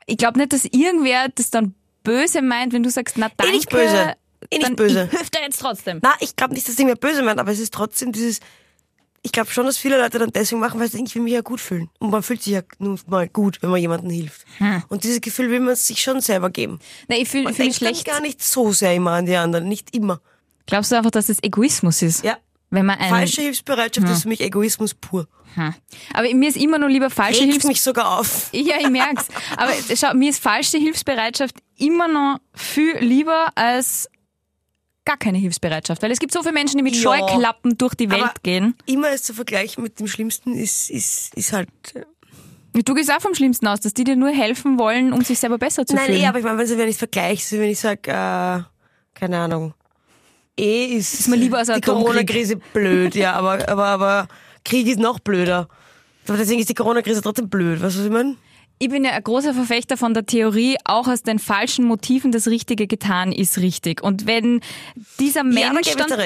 Ich 0.07 0.19
glaube 0.19 0.39
nicht, 0.39 0.53
dass 0.53 0.67
irgendwer 0.67 1.29
das 1.35 1.51
dann 1.51 1.75
böse 2.03 2.43
meint, 2.43 2.73
wenn 2.75 2.83
du 2.83 2.91
sagst, 2.91 3.17
na 3.17 3.31
danke. 3.37 3.55
nicht 3.55 3.71
böse. 3.71 4.15
Eh 4.51 4.59
nicht 4.59 4.77
böse. 4.77 5.09
Ich 5.11 5.19
hilf 5.19 5.31
dir 5.31 5.41
jetzt 5.41 5.61
trotzdem. 5.61 6.01
Na, 6.03 6.13
ich 6.21 6.37
glaube 6.37 6.53
nicht, 6.53 6.69
dass 6.69 6.79
irgendwer 6.79 6.97
böse 6.97 7.23
meint, 7.23 7.41
aber 7.41 7.51
es 7.51 7.59
ist 7.59 7.73
trotzdem 7.73 8.13
dieses, 8.13 8.41
ich 9.23 9.33
glaube 9.33 9.51
schon, 9.51 9.65
dass 9.65 9.79
viele 9.79 9.97
Leute 9.97 10.19
dann 10.19 10.31
deswegen 10.31 10.61
machen, 10.61 10.79
weil 10.79 10.89
sie 10.89 10.99
denken, 10.99 11.09
ich 11.09 11.15
will 11.15 11.23
mich 11.23 11.33
ja 11.33 11.41
gut 11.41 11.63
fühlen. 11.63 11.89
Und 11.99 12.11
man 12.11 12.23
fühlt 12.23 12.43
sich 12.43 12.53
ja 12.53 12.61
nun 12.79 13.01
mal 13.07 13.27
gut, 13.27 13.63
wenn 13.63 13.71
man 13.71 13.81
jemandem 13.81 14.11
hilft. 14.11 14.45
Und 14.91 15.05
dieses 15.05 15.23
Gefühl 15.23 15.51
will 15.51 15.61
man 15.61 15.75
sich 15.77 16.03
schon 16.03 16.21
selber 16.21 16.51
geben. 16.51 16.79
Na, 17.09 17.17
ich 17.17 17.31
fühle 17.31 17.51
fühl 17.55 17.65
dann 17.65 17.75
schlecht. 17.75 18.05
gar 18.05 18.21
nicht 18.21 18.43
so 18.43 18.73
sehr 18.73 18.95
immer 18.95 19.13
an 19.13 19.25
die 19.25 19.37
anderen, 19.37 19.67
nicht 19.67 19.97
immer. 19.97 20.21
Glaubst 20.67 20.93
du 20.93 20.97
einfach, 20.97 21.11
dass 21.11 21.27
das 21.27 21.43
Egoismus 21.43 22.03
ist? 22.03 22.25
Ja. 22.25 22.39
Wenn 22.71 22.87
man 22.87 22.99
Falsche 22.99 23.43
Hilfsbereitschaft 23.43 24.09
ist 24.09 24.23
für 24.23 24.29
mich 24.29 24.41
Egoismus 24.41 24.95
pur. 24.95 25.29
aber 26.13 26.35
mir 26.35 26.49
ist 26.49 26.57
immer 26.57 26.79
noch 26.79 26.89
lieber 26.89 27.09
falsche 27.11 27.43
Regt 27.43 27.53
Hilfs 27.53 27.67
mich 27.67 27.81
sogar 27.81 28.19
auf. 28.19 28.49
Ja, 28.53 28.77
ich 28.81 28.91
merk's. 28.91 29.29
Aber 29.57 29.71
schau, 29.95 30.13
mir 30.15 30.31
ist 30.31 30.43
falsche 30.43 30.79
Hilfsbereitschaft 30.79 31.55
immer 31.77 32.09
noch 32.09 32.39
viel 32.53 32.97
lieber 32.99 33.49
als 33.55 34.09
gar 35.05 35.17
keine 35.17 35.39
Hilfsbereitschaft. 35.39 36.03
Weil 36.03 36.11
es 36.11 36.19
gibt 36.19 36.33
so 36.33 36.41
viele 36.41 36.55
Menschen, 36.55 36.79
die 36.79 36.83
mit 36.83 36.97
Ja. 36.97 37.03
Scheuklappen 37.03 37.79
durch 37.79 37.95
die 37.95 38.11
Welt 38.11 38.43
gehen. 38.43 38.75
Immer 38.87 39.11
es 39.11 39.23
zu 39.23 39.35
vergleichen 39.35 39.83
mit 39.85 40.01
dem 40.01 40.09
Schlimmsten 40.09 40.55
ist, 40.55 40.91
ist, 40.91 41.35
ist 41.35 41.53
halt. 41.53 41.69
Du 42.73 42.95
gehst 42.95 43.13
auch 43.13 43.21
vom 43.21 43.35
Schlimmsten 43.37 43.69
aus, 43.69 43.79
dass 43.81 43.95
die 43.95 44.03
dir 44.03 44.17
nur 44.17 44.31
helfen 44.31 44.81
wollen, 44.81 45.13
um 45.13 45.23
sich 45.23 45.39
selber 45.39 45.59
besser 45.59 45.87
zu 45.87 45.95
Nein, 45.95 46.07
fühlen. 46.07 46.23
eh, 46.23 46.27
aber 46.27 46.39
ich 46.39 46.45
meine, 46.45 46.59
wenn 46.59 46.89
ich 46.89 46.97
vergleiche, 46.97 47.45
so 47.47 47.59
wenn 47.59 47.71
ich 47.71 47.79
sage, 47.79 48.11
äh, 48.11 48.63
keine 49.15 49.39
Ahnung, 49.39 49.75
eh 50.59 50.97
ist, 50.97 51.21
Ist 51.21 51.29
mir 51.29 51.37
lieber 51.37 51.59
als 51.59 51.69
die. 51.69 51.81
Corona-Krise 51.81 52.57
blöd, 52.73 53.15
ja, 53.15 53.33
aber, 53.37 53.69
aber, 53.69 53.87
aber 53.87 54.29
Krieg 54.65 54.87
ist 54.87 54.99
noch 54.99 55.21
blöder. 55.21 55.69
Aber 56.29 56.39
deswegen 56.39 56.61
ist 56.61 56.71
die 56.71 56.75
Corona-Krise 56.75 57.23
trotzdem 57.23 57.49
blöd, 57.49 57.83
weißt 57.83 57.97
du, 57.97 58.01
was 58.01 58.07
ich 58.07 58.13
meine? 58.13 58.37
Ich 58.81 58.89
bin 58.91 59.05
ja 59.05 59.13
ein 59.13 59.23
großer 59.23 59.55
Verfechter 59.55 59.97
von 59.97 60.15
der 60.15 60.27
Theorie, 60.27 60.77
auch 60.85 61.07
aus 61.07 61.23
den 61.23 61.39
falschen 61.39 61.85
Motiven 61.87 62.33
das 62.33 62.49
Richtige 62.49 62.89
getan 62.89 63.31
ist 63.31 63.59
richtig. 63.59 64.03
Und 64.03 64.27
wenn 64.27 64.61
dieser 65.21 65.45
Ja, 65.45 65.73
Mensch 65.73 65.93
dir 65.93 66.05
dann, 66.05 66.19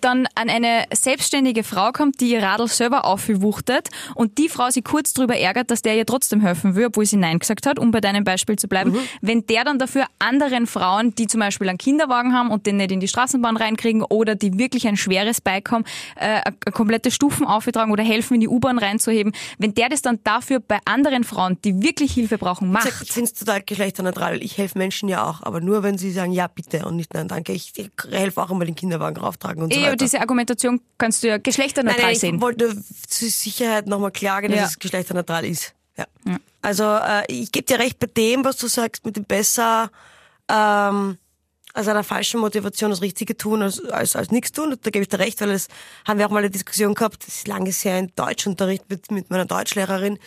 dann 0.00 0.28
an 0.34 0.50
eine 0.50 0.84
selbstständige 0.92 1.62
Frau 1.62 1.92
kommt, 1.92 2.20
die 2.20 2.30
ihr 2.32 2.42
Radl 2.42 2.66
selber 2.66 3.04
aufgewuchtet 3.04 3.88
und 4.16 4.36
die 4.38 4.48
Frau 4.48 4.68
sich 4.68 4.82
kurz 4.82 5.14
drüber 5.14 5.36
ärgert, 5.36 5.70
dass 5.70 5.80
der 5.80 5.96
ihr 5.96 6.04
trotzdem 6.04 6.40
helfen 6.40 6.74
will, 6.74 6.86
obwohl 6.86 7.06
sie 7.06 7.16
Nein 7.16 7.38
gesagt 7.38 7.66
hat, 7.66 7.78
um 7.78 7.92
bei 7.92 8.00
deinem 8.00 8.24
Beispiel 8.24 8.56
zu 8.56 8.66
bleiben, 8.66 8.90
Mhm. 8.90 8.98
wenn 9.20 9.46
der 9.46 9.62
dann 9.64 9.78
dafür 9.78 10.06
anderen 10.18 10.66
Frauen, 10.66 11.14
die 11.14 11.28
zum 11.28 11.38
Beispiel 11.38 11.68
einen 11.68 11.78
Kinderwagen 11.78 12.34
haben 12.34 12.50
und 12.50 12.66
den 12.66 12.78
nicht 12.78 12.90
in 12.90 12.98
die 12.98 13.08
Straßenbahn 13.08 13.56
reinkriegen 13.56 14.02
oder 14.02 14.34
die 14.34 14.58
wirklich 14.58 14.88
ein 14.88 14.96
schweres 14.96 15.40
Bike 15.40 15.70
haben, 15.70 15.84
äh, 16.16 16.50
komplette 16.72 17.12
Stufen 17.12 17.46
aufgetragen 17.46 17.92
oder 17.92 18.02
helfen, 18.02 18.34
in 18.34 18.40
die 18.40 18.48
U-Bahn 18.48 18.78
reinzuheben, 18.78 19.32
wenn 19.58 19.72
der 19.72 19.88
das 19.88 20.02
dann 20.02 20.18
dafür 20.24 20.58
bei 20.58 20.78
anderen 20.84 21.22
Frauen, 21.22 21.58
die 21.64 21.80
wirklich 21.80 21.91
Hilfe 22.00 22.38
brauchen, 22.38 22.70
macht, 22.70 22.88
Ich 23.02 23.12
finde 23.12 23.30
es 23.30 23.34
total 23.38 23.62
geschlechterneutral. 23.62 24.42
Ich 24.42 24.58
helfe 24.58 24.78
Menschen 24.78 25.08
ja 25.08 25.28
auch, 25.28 25.42
aber 25.42 25.60
nur 25.60 25.82
wenn 25.82 25.98
sie 25.98 26.10
sagen, 26.12 26.32
ja, 26.32 26.46
bitte 26.48 26.84
und 26.86 26.96
nicht 26.96 27.12
nein, 27.14 27.28
danke. 27.28 27.52
Ich, 27.52 27.72
ich 27.76 27.90
helfe 28.10 28.42
auch 28.42 28.50
immer 28.50 28.64
den 28.64 28.74
Kinderwagen 28.74 29.16
rauftragen 29.16 29.62
und 29.62 29.72
so 29.72 29.80
weiter. 29.80 29.96
diese 29.96 30.20
Argumentation 30.20 30.80
kannst 30.98 31.22
du 31.22 31.28
ja 31.28 31.34
Nein, 31.34 31.42
geschlechterneutral 31.42 32.02
nein, 32.02 32.12
ich 32.12 32.20
sehen. 32.20 32.40
wollte 32.40 32.74
zur 33.08 33.28
Sicherheit 33.28 33.86
nochmal 33.86 34.10
klagen, 34.10 34.50
dass 34.50 34.58
Ja. 34.60 34.66
es 34.66 34.78
geschlechterneutral 34.78 35.44
ist. 35.44 35.74
Ja. 35.96 36.06
Also 36.62 36.84
äh, 36.84 37.24
ich 37.28 37.52
gebe 37.52 37.66
dir 37.66 37.78
recht 37.78 37.98
bei 37.98 38.06
dem, 38.06 38.44
was 38.44 38.56
du 38.56 38.66
sagst, 38.68 39.04
mit 39.04 39.16
dem 39.16 39.24
besser 39.24 39.90
ähm, 40.48 41.18
als 41.74 41.88
einer 41.88 42.04
falschen 42.04 42.40
Motivation 42.40 42.90
das 42.90 43.00
Richtige 43.00 43.36
tun, 43.36 43.62
als, 43.62 43.80
als, 43.86 44.14
als 44.14 44.30
nichts 44.30 44.52
tun. 44.52 44.76
Da 44.82 44.90
gebe 44.90 45.02
ich 45.02 45.08
dir 45.08 45.18
recht, 45.18 45.40
weil 45.40 45.48
das 45.48 45.68
haben 46.06 46.18
wir 46.18 46.26
auch 46.26 46.30
mal 46.30 46.38
eine 46.40 46.50
Diskussion 46.50 46.94
gehabt, 46.94 47.26
das 47.26 47.36
ist 47.36 47.48
lange 47.48 47.70
her 47.70 47.98
in 47.98 48.12
Deutschunterricht 48.14 48.84
mit, 48.90 49.10
mit 49.10 49.30
meiner 49.30 49.46
Deutschlehrerin, 49.46 50.18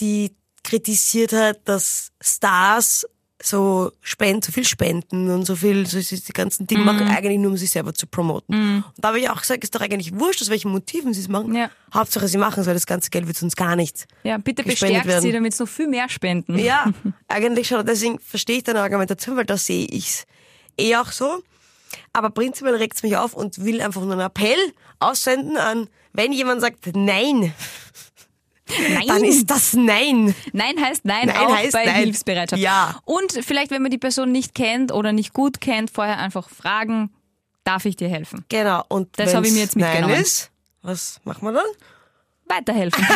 die 0.00 0.32
kritisiert 0.70 1.32
hat, 1.32 1.60
dass 1.64 2.12
Stars 2.20 3.04
so 3.42 3.90
spenden, 4.02 4.42
so 4.42 4.52
viel 4.52 4.64
spenden 4.64 5.30
und 5.30 5.46
so 5.46 5.56
viel, 5.56 5.86
so 5.86 5.98
die 5.98 6.32
ganzen 6.32 6.66
Dinge 6.66 6.84
machen, 6.84 7.08
eigentlich 7.08 7.38
nur 7.38 7.52
um 7.52 7.56
sich 7.56 7.70
selber 7.70 7.94
zu 7.94 8.06
promoten. 8.06 8.84
Und 8.84 8.94
da 8.98 9.08
habe 9.08 9.18
ich 9.18 9.30
auch 9.30 9.40
gesagt, 9.40 9.64
ist 9.64 9.74
doch 9.74 9.80
eigentlich 9.80 10.18
wurscht, 10.18 10.42
aus 10.42 10.50
welchen 10.50 10.70
Motiven 10.70 11.14
sie 11.14 11.20
es 11.20 11.28
machen. 11.28 11.54
Ja. 11.54 11.70
Hauptsache 11.92 12.28
sie 12.28 12.36
machen 12.38 12.60
es, 12.60 12.66
weil 12.66 12.74
das 12.74 12.86
ganze 12.86 13.10
Geld 13.10 13.26
wird 13.26 13.36
sonst 13.38 13.56
gar 13.56 13.76
nicht. 13.76 14.06
Ja, 14.24 14.36
bitte 14.36 14.62
bestärkt 14.62 15.06
werden. 15.06 15.22
sie, 15.22 15.32
damit 15.32 15.54
es 15.54 15.58
noch 15.58 15.68
viel 15.68 15.88
mehr 15.88 16.08
spenden. 16.08 16.58
Ja, 16.58 16.92
eigentlich 17.28 17.68
schon. 17.68 17.84
Deswegen 17.84 18.18
verstehe 18.18 18.58
ich 18.58 18.64
deine 18.64 18.82
Argumentation, 18.82 19.36
weil 19.36 19.46
da 19.46 19.56
sehe 19.56 19.86
ich's 19.86 20.26
eh 20.78 20.96
auch 20.96 21.10
so. 21.10 21.42
Aber 22.12 22.30
prinzipiell 22.30 22.76
regt's 22.76 23.02
mich 23.02 23.16
auf 23.16 23.34
und 23.34 23.64
will 23.64 23.80
einfach 23.80 24.02
nur 24.02 24.12
einen 24.12 24.20
Appell 24.20 24.58
aussenden 24.98 25.56
an, 25.56 25.88
wenn 26.12 26.32
jemand 26.32 26.60
sagt 26.60 26.90
Nein, 26.94 27.54
Nein. 28.78 29.06
dann 29.06 29.24
ist 29.24 29.50
das 29.50 29.74
Nein. 29.74 30.34
Nein 30.52 30.80
heißt 30.80 31.04
Nein, 31.04 31.26
Nein 31.26 31.36
auch 31.36 31.56
heißt 31.56 31.72
bei 31.72 31.84
Nein. 31.84 31.94
Hilfsbereitschaft. 31.96 32.60
Ja. 32.60 33.00
Und 33.04 33.32
vielleicht, 33.42 33.70
wenn 33.70 33.82
man 33.82 33.90
die 33.90 33.98
Person 33.98 34.32
nicht 34.32 34.54
kennt 34.54 34.92
oder 34.92 35.12
nicht 35.12 35.32
gut 35.32 35.60
kennt, 35.60 35.90
vorher 35.90 36.18
einfach 36.18 36.48
fragen, 36.48 37.10
darf 37.64 37.84
ich 37.84 37.96
dir 37.96 38.08
helfen? 38.08 38.44
Genau. 38.48 38.84
Und 38.88 39.18
Das 39.18 39.34
habe 39.34 39.46
ich 39.46 39.52
mir 39.52 39.60
jetzt 39.60 39.76
mitgenommen. 39.76 40.12
Nein 40.12 40.22
ist, 40.22 40.50
was 40.82 41.20
machen 41.24 41.42
wir 41.44 41.52
dann? 41.52 41.64
Weiterhelfen. 42.46 43.06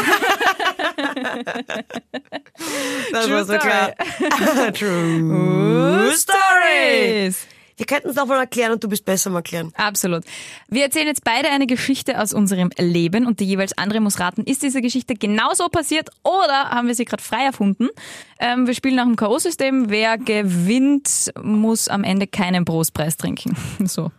Das 3.12 3.26
True 3.26 3.34
war 3.36 3.44
so 3.44 3.58
klar. 3.58 3.92
True 4.72 6.12
Stories. 6.12 7.46
Wir 7.76 7.86
könnten 7.86 8.08
es 8.08 8.16
nochmal 8.16 8.38
erklären 8.38 8.72
und 8.72 8.84
du 8.84 8.88
bist 8.88 9.04
besser 9.04 9.30
im 9.30 9.36
Erklären. 9.36 9.72
Absolut. 9.76 10.24
Wir 10.68 10.84
erzählen 10.84 11.06
jetzt 11.06 11.24
beide 11.24 11.50
eine 11.50 11.66
Geschichte 11.66 12.20
aus 12.20 12.32
unserem 12.32 12.70
Leben 12.78 13.26
und 13.26 13.40
die 13.40 13.44
jeweils 13.44 13.76
andere 13.76 14.00
muss 14.00 14.20
raten, 14.20 14.44
ist 14.44 14.62
diese 14.62 14.80
Geschichte 14.80 15.14
genauso 15.14 15.68
passiert 15.68 16.10
oder 16.22 16.70
haben 16.70 16.86
wir 16.88 16.94
sie 16.94 17.04
gerade 17.04 17.22
frei 17.22 17.44
erfunden? 17.44 17.88
Ähm, 18.38 18.66
wir 18.66 18.74
spielen 18.74 18.96
nach 18.96 19.04
dem 19.04 19.16
K.O.-System. 19.16 19.86
Wer 19.88 20.18
gewinnt, 20.18 21.32
muss 21.42 21.88
am 21.88 22.04
Ende 22.04 22.26
keinen 22.26 22.64
Prostpreis 22.64 23.16
trinken. 23.16 23.56
So. 23.86 24.10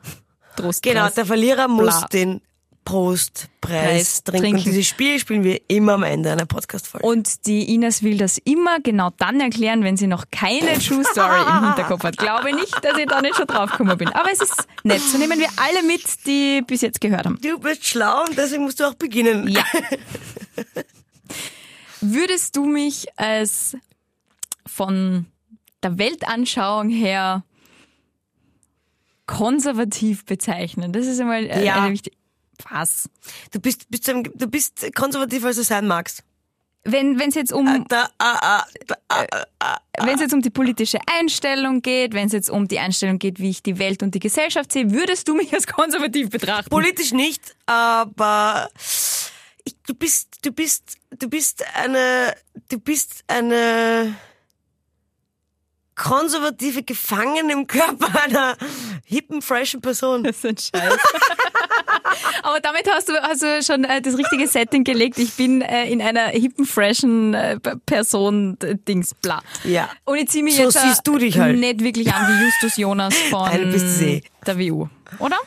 Trostpreis. 0.55 0.93
Genau, 0.93 1.09
der 1.09 1.25
Verlierer 1.25 1.67
muss 1.67 1.99
Bla. 1.99 2.07
den 2.07 2.41
Prostpreis 2.85 3.49
Preis 3.61 4.23
trinken. 4.23 4.41
trinken. 4.43 4.57
Und 4.59 4.65
dieses 4.67 4.87
Spiel 4.87 5.19
spielen 5.19 5.43
wir 5.43 5.59
immer 5.67 5.93
am 5.93 6.03
Ende 6.03 6.31
einer 6.31 6.45
Podcast-Folge. 6.45 7.05
Und 7.05 7.45
die 7.47 7.73
Ines 7.73 8.03
will 8.03 8.17
das 8.17 8.37
immer 8.37 8.79
genau 8.79 9.09
dann 9.17 9.41
erklären, 9.41 9.83
wenn 9.83 9.97
sie 9.97 10.07
noch 10.07 10.25
keine 10.31 10.77
True 10.79 11.03
Story 11.03 11.41
im 11.41 11.63
Hinterkopf 11.65 12.03
hat. 12.03 12.17
Glaube 12.17 12.53
nicht, 12.55 12.73
dass 12.85 12.97
ich 12.97 13.07
da 13.07 13.21
nicht 13.21 13.35
schon 13.35 13.47
draufgekommen 13.47 13.97
bin. 13.97 14.07
Aber 14.09 14.31
es 14.31 14.39
ist 14.39 14.67
nett. 14.83 15.01
So 15.01 15.17
nehmen 15.17 15.39
wir 15.39 15.49
alle 15.57 15.81
mit, 15.83 16.03
die 16.27 16.61
bis 16.65 16.81
jetzt 16.81 17.01
gehört 17.01 17.25
haben. 17.25 17.39
Du 17.41 17.57
bist 17.59 17.85
schlau 17.85 18.23
und 18.25 18.37
deswegen 18.37 18.63
musst 18.63 18.79
du 18.79 18.85
auch 18.85 18.93
beginnen. 18.93 19.47
Ja. 19.47 19.63
Würdest 22.01 22.55
du 22.55 22.65
mich 22.65 23.07
als 23.17 23.75
von 24.67 25.25
der 25.81 25.97
Weltanschauung 25.97 26.89
her 26.89 27.43
konservativ 29.25 30.23
bezeichnen? 30.25 30.93
Das 30.93 31.07
ist 31.07 31.19
einmal 31.19 31.45
Ja. 31.63 31.81
eine 31.83 31.93
wichtige. 31.93 32.15
Was? 32.69 33.09
Du 33.51 33.59
bist, 33.59 33.89
bist 33.89 34.07
du, 34.07 34.23
du 34.23 34.47
bist 34.47 34.93
konservativer, 34.95 35.47
als 35.47 35.57
du 35.57 35.63
sein 35.63 35.87
magst. 35.87 36.23
Wenn 36.87 37.19
es 37.19 37.33
jetzt 37.33 37.51
um 37.51 37.85
da, 37.87 38.09
ah, 38.19 38.63
ah, 39.09 39.25
ah. 39.59 39.77
wenn 39.97 40.15
es 40.15 40.21
jetzt 40.21 40.35
um 40.35 40.41
die 40.41 40.51
politische 40.51 40.99
Einstellung 41.07 41.81
geht, 41.81 42.13
wenn 42.13 42.27
es 42.27 42.33
jetzt 42.33 42.47
um 42.47 42.67
die 42.67 42.77
Einstellung 42.77 43.17
geht, 43.17 43.39
wie 43.39 43.49
ich 43.49 43.63
die 43.63 43.79
Welt 43.79 44.03
und 44.03 44.13
die 44.13 44.19
Gesellschaft 44.19 44.71
sehe, 44.71 44.91
würdest 44.91 45.27
du 45.27 45.33
mich 45.33 45.51
als 45.51 45.65
konservativ 45.65 46.29
betrachten? 46.29 46.69
Politisch 46.69 47.11
nicht, 47.11 47.55
aber 47.65 48.69
ich, 49.63 49.75
du 49.87 49.95
bist, 49.95 50.45
du 50.45 50.51
bist, 50.51 50.97
du 51.17 51.27
bist 51.27 51.65
eine, 51.75 52.35
du 52.69 52.79
bist 52.79 53.23
eine 53.25 54.15
konservative 55.95 56.83
Gefangene 56.83 57.53
im 57.53 57.67
Körper 57.67 58.23
einer 58.23 58.55
hippen, 59.05 59.41
freshen 59.41 59.81
Person. 59.81 60.23
Das 60.23 60.43
ist 60.43 60.45
ein 60.73 60.81
Scheiß. 60.81 60.97
Aber 62.43 62.59
damit 62.59 62.89
hast 62.89 63.09
du, 63.09 63.13
hast 63.21 63.41
du 63.41 63.63
schon 63.63 63.83
äh, 63.83 64.01
das 64.01 64.17
richtige 64.17 64.47
Setting 64.47 64.83
gelegt. 64.83 65.17
Ich 65.17 65.33
bin 65.33 65.61
äh, 65.61 65.89
in 65.89 66.01
einer 66.01 66.27
hippen, 66.27 66.65
freshen 66.65 67.33
äh, 67.33 67.59
Person, 67.85 68.57
äh, 68.61 68.75
Dings, 68.75 69.13
bla. 69.15 69.41
Ja. 69.63 69.89
Und 70.05 70.17
ich 70.17 70.29
ziehe 70.29 70.43
mich 70.43 70.55
So 70.55 70.63
jetzt 70.63 70.75
äh, 70.75 70.87
siehst 70.87 71.07
du 71.07 71.17
dich 71.17 71.39
halt. 71.39 71.57
nicht 71.57 71.81
wirklich 71.81 72.13
an 72.13 72.27
wie 72.27 72.45
Justus 72.45 72.77
Jonas 72.77 73.15
von 73.29 73.49
Nein, 73.49 73.71
bist 73.71 74.01
der 74.45 74.59
WU. 74.59 74.87
Oder? 75.19 75.37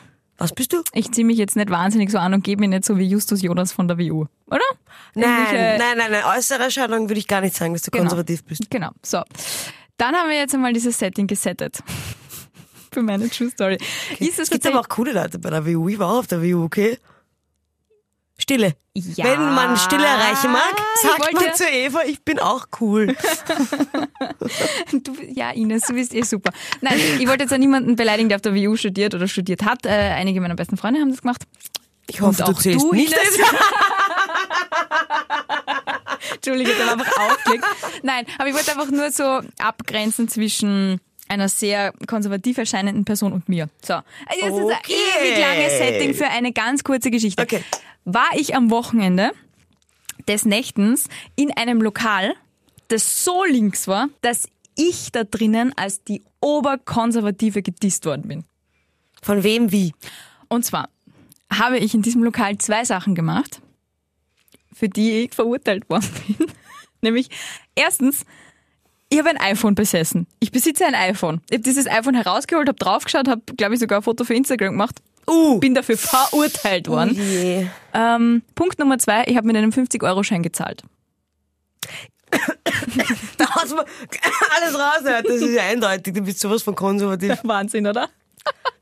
Was 0.41 0.53
bist 0.53 0.73
du? 0.73 0.83
Ich 0.93 1.11
ziehe 1.11 1.25
mich 1.27 1.37
jetzt 1.37 1.57
nicht 1.57 1.69
wahnsinnig 1.71 2.11
so 2.11 2.19
an 2.19 2.33
und 2.33 2.45
gebe 2.45 2.61
mich 2.61 2.71
nicht 2.71 2.85
so 2.85 2.97
wie 2.97 3.07
Justus 3.07 3.43
Jonas 3.43 3.73
von 3.73 3.89
der 3.89 3.99
WU. 3.99 4.27
Oder? 4.47 4.61
Nein, 5.15 5.29
nein, 5.53 5.79
nein, 5.99 6.11
nein. 6.13 6.23
Äußere 6.37 6.63
Erscheinung 6.65 7.09
würde 7.09 7.19
ich 7.19 7.27
gar 7.27 7.41
nicht 7.41 7.57
sagen, 7.57 7.73
dass 7.73 7.83
du 7.83 7.91
Genau. 7.91 8.05
konservativ 8.05 8.45
bist. 8.45 8.71
Genau, 8.71 8.91
so. 9.05 9.23
Dann 9.99 10.15
haben 10.17 10.31
wir 10.31 10.37
jetzt 10.39 10.55
einmal 10.55 10.73
dieses 10.73 10.99
Setting 10.99 11.27
gesettet. 11.27 11.79
Für 12.93 13.03
meine 13.03 13.29
True 13.29 13.51
Story. 13.51 13.77
Ist 14.19 14.39
es 14.39 14.49
gibt 14.49 14.67
aber 14.67 14.81
auch 14.81 14.89
coole 14.89 15.13
Leute 15.13 15.39
bei 15.39 15.51
der 15.51 15.67
WU. 15.67 15.89
Ich 15.91 15.99
war 15.99 16.11
auch 16.13 16.19
auf 16.21 16.27
der 16.27 16.43
WU, 16.43 16.65
okay? 16.65 16.99
Stille. 18.41 18.75
Ja, 18.95 19.25
Wenn 19.27 19.41
man 19.55 19.77
Stille 19.77 20.07
erreichen 20.07 20.53
mag, 20.53 20.73
ich 20.95 21.01
sagt 21.03 21.19
wollte- 21.21 21.35
man 21.47 21.55
zu 21.55 21.65
Eva, 21.65 22.01
ich 22.07 22.23
bin 22.23 22.39
auch 22.39 22.67
cool. 22.81 23.15
Du, 24.93 25.13
ja, 25.29 25.51
Ines, 25.51 25.83
du 25.83 25.93
bist 25.95 26.15
eh 26.15 26.23
super. 26.23 26.51
Nein, 26.81 26.99
ich 27.19 27.27
wollte 27.29 27.43
jetzt 27.45 27.53
auch 27.53 27.59
niemanden 27.59 27.95
beleidigen, 27.97 28.29
der 28.31 28.37
auf 28.37 28.43
der 28.43 28.55
WU 28.55 28.77
studiert 28.77 29.15
oder 29.15 29.29
studiert 29.29 29.65
hat. 29.65 29.85
Äh, 29.85 29.91
einige 29.91 30.41
meiner 30.41 30.55
besten 30.55 30.77
Freunde 30.79 31.01
haben 31.01 31.11
das 31.11 31.21
gemacht. 31.21 31.43
Ich 32.09 32.21
hoffe, 32.21 32.29
Und 32.43 32.49
du 32.49 32.53
auch 32.53 32.61
zählst 32.63 32.85
du, 32.85 32.93
nicht. 32.93 33.13
Ines. 33.13 33.39
Entschuldige, 36.35 36.71
ich 36.73 36.81
habe 36.81 37.01
einfach 37.01 37.17
aufgelegt. 37.31 37.65
Nein, 38.03 38.25
aber 38.39 38.49
ich 38.49 38.55
wollte 38.55 38.71
einfach 38.73 38.91
nur 38.91 39.11
so 39.11 39.41
abgrenzen 39.59 40.29
zwischen 40.29 41.01
einer 41.29 41.49
sehr 41.49 41.93
konservativ 42.07 42.57
erscheinenden 42.59 43.05
Person 43.05 43.33
und 43.33 43.49
mir. 43.49 43.69
So. 43.85 43.95
Also 43.95 44.05
das 44.41 44.49
ist 44.49 44.55
Okay. 44.55 44.95
ein 45.21 45.27
ewig 45.27 45.39
langes 45.39 45.79
Setting 45.79 46.15
für 46.15 46.29
eine 46.29 46.53
ganz 46.53 46.85
kurze 46.85 47.11
Geschichte. 47.11 47.43
Okay. 47.43 47.63
War 48.05 48.29
ich 48.37 48.55
am 48.57 48.71
Wochenende 48.71 49.33
des 50.27 50.45
Nächtens 50.47 51.09
in 51.37 51.55
einem 51.57 51.83
Lokal, 51.83 52.35
das 52.89 53.25
so 53.25 53.45
links 53.45 53.87
war, 53.89 54.09
dass 54.23 54.49
ich 54.75 55.13
da 55.13 55.25
drinnen 55.25 55.73
als 55.77 56.03
die 56.05 56.23
Oberkonservative 56.41 57.63
gedisst 57.63 58.07
worden 58.07 58.29
bin. 58.29 58.45
Von 59.23 59.43
wem 59.43 59.73
wie? 59.73 59.93
Und 60.49 60.65
zwar 60.65 60.89
habe 61.53 61.79
ich 61.79 61.93
in 61.95 62.03
diesem 62.03 62.23
Lokal 62.23 62.57
zwei 62.59 62.85
Sachen 62.85 63.15
gemacht, 63.15 63.61
für 64.79 64.89
die 64.89 65.25
ich 65.25 65.35
verurteilt 65.35 65.89
worden 65.91 66.09
bin. 66.39 66.47
Nämlich 67.01 67.29
erstens, 67.75 68.25
ich 69.09 69.19
habe 69.19 69.31
ein 69.31 69.39
iPhone 69.39 69.75
besessen. 69.75 70.27
Ich 70.41 70.53
besitze 70.53 70.87
ein 70.87 70.95
iPhone. 70.95 71.41
Ich 71.49 71.57
habe 71.57 71.63
dieses 71.63 71.87
iPhone 71.87 72.15
herausgeholt, 72.15 72.69
habe 72.69 72.79
draufgeschaut, 72.79 73.29
habe, 73.29 73.43
glaube 73.57 73.75
ich, 73.75 73.81
sogar 73.81 74.01
ein 74.01 74.03
Foto 74.03 74.25
für 74.25 74.35
Instagram 74.35 74.73
gemacht. 74.73 74.97
Uh. 75.27 75.59
Bin 75.59 75.75
dafür 75.75 75.97
verurteilt 75.99 76.89
worden. 76.89 77.15
Je. 77.15 77.67
Ähm, 77.93 78.43
Punkt 78.55 78.79
Nummer 78.79 78.99
zwei, 78.99 79.25
ich 79.27 79.37
habe 79.37 79.47
mit 79.47 79.57
einem 79.57 79.71
50-Euro-Schein 79.71 80.43
gezahlt. 80.43 80.83
Da 83.39 83.49
hast 83.51 83.73
du 83.73 83.77
alles 83.81 84.75
raus. 84.75 85.03
Das 85.05 85.37
ist 85.37 85.55
ja 85.55 85.63
eindeutig. 85.63 86.13
Du 86.13 86.21
bist 86.21 86.41
sowas 86.41 86.63
von 86.63 86.75
konservativ. 86.75 87.39
Wahnsinn, 87.45 87.87
oder? 87.87 88.09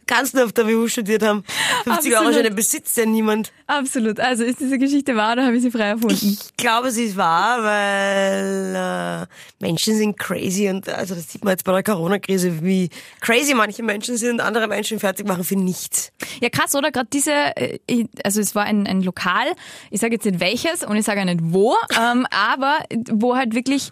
Kannst 0.07 0.35
du 0.35 0.45
auf 0.45 0.53
der 0.53 0.67
WU 0.69 0.87
studiert 0.87 1.23
haben. 1.23 1.43
50 1.85 2.13
Euro 2.13 2.19
Absolut. 2.19 2.35
Scheine 2.35 2.51
besitzt 2.53 2.97
ja 2.97 3.07
niemand. 3.07 3.53
Absolut. 3.67 4.21
Also 4.21 4.45
ist 4.45 4.61
diese 4.61 4.79
Geschichte 4.79 5.17
wahr 5.17 5.33
oder 5.33 5.47
habe 5.47 5.57
ich 5.57 5.63
sie 5.63 5.71
frei 5.71 5.89
erfunden? 5.89 6.15
Ich 6.15 6.57
glaube, 6.57 6.93
sie 6.93 7.05
ist 7.05 7.17
wahr, 7.17 7.63
weil 7.65 9.27
äh, 9.27 9.65
Menschen 9.65 9.97
sind 9.97 10.17
crazy 10.17 10.69
und 10.69 10.89
also 10.89 11.17
das 11.17 11.33
sieht 11.33 11.45
man 11.45 11.53
jetzt 11.53 11.65
bei 11.65 11.73
der 11.73 11.83
Corona-Krise, 11.83 12.63
wie 12.63 12.89
crazy 13.21 13.55
manche 13.55 13.83
Menschen 13.83 14.17
sind 14.17 14.35
und 14.35 14.41
andere 14.41 14.69
Menschen 14.69 15.01
fertig 15.01 15.27
machen 15.27 15.43
für 15.43 15.57
nichts. 15.57 16.13
Ja, 16.41 16.51
krass, 16.51 16.75
oder? 16.77 16.93
Gerade 16.93 17.09
diese, 17.13 17.33
äh, 17.33 17.79
also 18.23 18.41
es 18.41 18.55
war 18.55 18.65
ein, 18.65 18.87
ein 18.87 19.03
Lokal, 19.03 19.47
ich 19.91 20.01
sage 20.01 20.15
jetzt 20.15 20.25
nicht 20.25 20.39
welches 20.39 20.85
und 20.85 20.97
ich 20.97 21.05
sage 21.05 21.21
auch 21.21 21.25
nicht 21.25 21.41
wo, 21.43 21.75
ähm, 22.01 22.27
aber 22.31 22.79
wo 23.11 23.37
halt 23.37 23.55
wirklich 23.55 23.91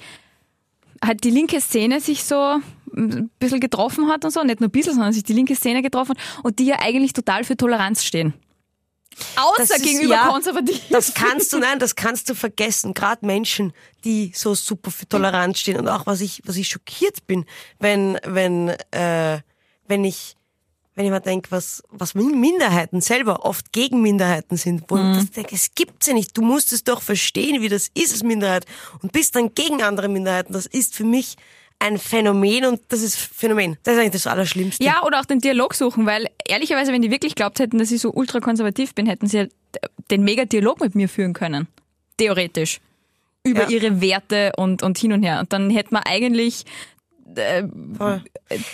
halt 1.05 1.25
die 1.25 1.31
linke 1.31 1.61
Szene 1.61 2.01
sich 2.01 2.25
so 2.25 2.61
ein 2.97 3.31
bisschen 3.39 3.61
getroffen 3.61 4.09
hat 4.09 4.25
und 4.25 4.31
so, 4.31 4.43
nicht 4.45 4.61
nur 4.61 4.69
ein 4.69 4.73
bisschen, 4.73 4.95
sondern 4.95 5.13
sich 5.13 5.25
die 5.25 5.33
linke 5.33 5.55
Szene 5.57 5.83
getroffen 5.83 6.11
hat 6.17 6.45
und 6.45 6.59
die 6.59 6.67
ja 6.67 6.77
eigentlich 6.81 7.13
total 7.13 7.45
für 7.45 7.57
Toleranz 7.57 8.05
stehen. 8.05 8.35
Außer 9.37 9.55
Das 9.59 9.71
ist- 9.71 9.85
gegenüber 9.85 10.15
ja, 10.15 10.29
konservativ. 10.29 10.81
Das 10.91 11.15
kannst 11.15 11.53
du, 11.53 11.59
nein, 11.59 11.79
das 11.79 11.95
kannst 11.95 12.29
du 12.29 12.35
vergessen. 12.35 12.95
Gerade 12.95 13.25
Menschen, 13.25 13.73
die 14.05 14.33
so 14.35 14.55
super 14.55 14.91
für 14.91 15.09
Toleranz 15.09 15.61
stehen 15.61 15.79
und 15.79 15.89
auch 15.89 16.07
was 16.07 16.21
ich, 16.21 16.43
was 16.45 16.57
ich 16.57 16.67
schockiert 16.69 17.27
bin, 17.27 17.45
wenn, 17.79 18.19
wenn, 18.25 18.71
äh, 18.91 19.39
wenn 19.87 20.05
ich, 20.05 20.35
wenn 20.97 21.05
ich 21.05 21.11
mal 21.13 21.21
denke, 21.21 21.51
was, 21.53 21.83
was 21.91 22.15
Minderheiten 22.15 23.01
selber 23.01 23.45
oft 23.45 23.73
gegen 23.73 24.03
Minderheiten 24.03 24.57
sind, 24.57 24.85
wo 24.89 24.97
ich 24.97 25.03
das 25.17 25.31
denke, 25.31 25.55
es 25.55 25.75
gibt 25.75 26.03
sie 26.05 26.15
nicht. 26.15 26.37
Du 26.37 26.43
musst 26.43 26.73
es 26.73 26.83
doch 26.85 27.01
verstehen, 27.03 27.61
wie 27.63 27.69
das 27.69 27.89
ist 27.95 28.13
als 28.13 28.23
Minderheit 28.25 28.65
und 29.03 29.13
bist 29.13 29.37
dann 29.37 29.55
gegen 29.55 29.83
andere 29.83 30.09
Minderheiten. 30.09 30.53
Das 30.53 30.67
ist 30.67 30.95
für 30.95 31.05
mich 31.05 31.37
ein 31.79 31.99
Phänomen 31.99 32.65
und 32.65 32.81
das 32.89 33.03
ist 33.03 33.17
Phänomen. 33.17 33.77
Das 33.83 33.95
ist 33.95 34.01
eigentlich 34.01 34.13
das 34.13 34.27
Allerschlimmste. 34.27 34.83
Ja, 34.83 35.03
oder 35.05 35.21
auch 35.21 35.25
den 35.27 35.41
Dialog 35.41 35.75
suchen, 35.75 36.07
weil 36.07 36.29
ehrlicherweise, 36.49 36.93
wenn 36.93 37.03
die 37.03 37.11
wirklich 37.11 37.35
glaubt 37.35 37.59
hätten, 37.59 37.79
dass 37.79 37.91
ich 37.91 38.01
so 38.01 38.11
ultrakonservativ 38.13 38.95
bin, 38.95 39.07
hätten 39.07 39.27
sie 39.27 39.37
ja 39.39 39.47
den 40.11 40.23
Mega-Dialog 40.25 40.81
mit 40.81 40.95
mir 40.95 41.09
führen 41.09 41.33
können. 41.35 41.69
Theoretisch. 42.17 42.81
Über 43.43 43.65
Ja. 43.65 43.69
ihre 43.69 44.01
Werte 44.01 44.53
und, 44.57 44.83
und 44.83 44.97
hin 44.99 45.13
und 45.13 45.23
her. 45.23 45.41
Und 45.41 45.53
dann 45.53 45.69
hätten 45.69 45.95
wir 45.95 46.07
eigentlich, 46.07 46.65
Voll. 47.99 48.23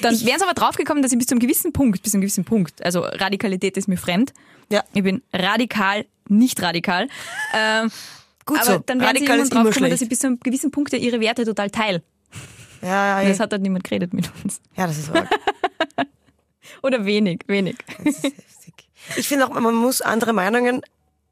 dann 0.03 0.21
wären 0.21 0.39
sie 0.39 0.45
aber 0.45 0.55
draufgekommen, 0.55 1.03
dass 1.03 1.11
ich 1.13 1.19
bis 1.19 1.27
zu 1.27 1.35
einem 1.35 1.41
gewissen 1.41 1.73
Punkt, 1.73 2.03
bis 2.03 2.13
zu 2.13 2.17
einem 2.17 2.23
gewissen 2.23 2.45
Punkt, 2.45 2.85
also 2.85 3.01
Radikalität 3.01 3.77
ist 3.77 3.89
mir 3.89 3.97
fremd. 3.97 4.33
Ja. 4.71 4.85
Ich 4.93 5.03
bin 5.03 5.23
radikal, 5.33 6.05
nicht 6.29 6.61
radikal. 6.63 7.09
Ähm, 7.55 7.91
Gut 8.47 8.59
aber 8.61 8.67
so. 8.75 8.79
dann 8.87 9.01
wären 9.01 9.17
sie 9.17 9.25
Radikal 9.27 9.39
immer 9.41 9.49
draufgekommen, 9.49 9.91
dass 9.91 10.01
ich 10.01 10.09
bis 10.09 10.21
zu 10.21 10.29
einem 10.29 10.41
gewissen 10.41 10.71
Punkt 10.71 10.93
ja 10.93 10.99
ihre 10.99 11.21
Werte 11.21 11.45
total 11.45 11.71
teile. 11.71 12.03
Ja, 12.83 13.21
ja, 13.23 13.29
Das 13.29 13.41
hat 13.41 13.53
halt 13.53 13.63
niemand 13.63 13.85
geredet 13.85 14.13
mit 14.15 14.31
uns. 14.45 14.61
ja, 14.77 14.87
das 14.87 14.99
ist 14.99 15.13
wahr. 15.13 15.29
Oder 16.83 17.05
wenig, 17.05 17.41
wenig. 17.47 17.77
Ich 19.17 19.29
finde 19.29 19.47
auch, 19.47 19.51
man 19.51 19.75
muss 19.75 20.01
andere 20.01 20.33
Meinungen 20.33 20.83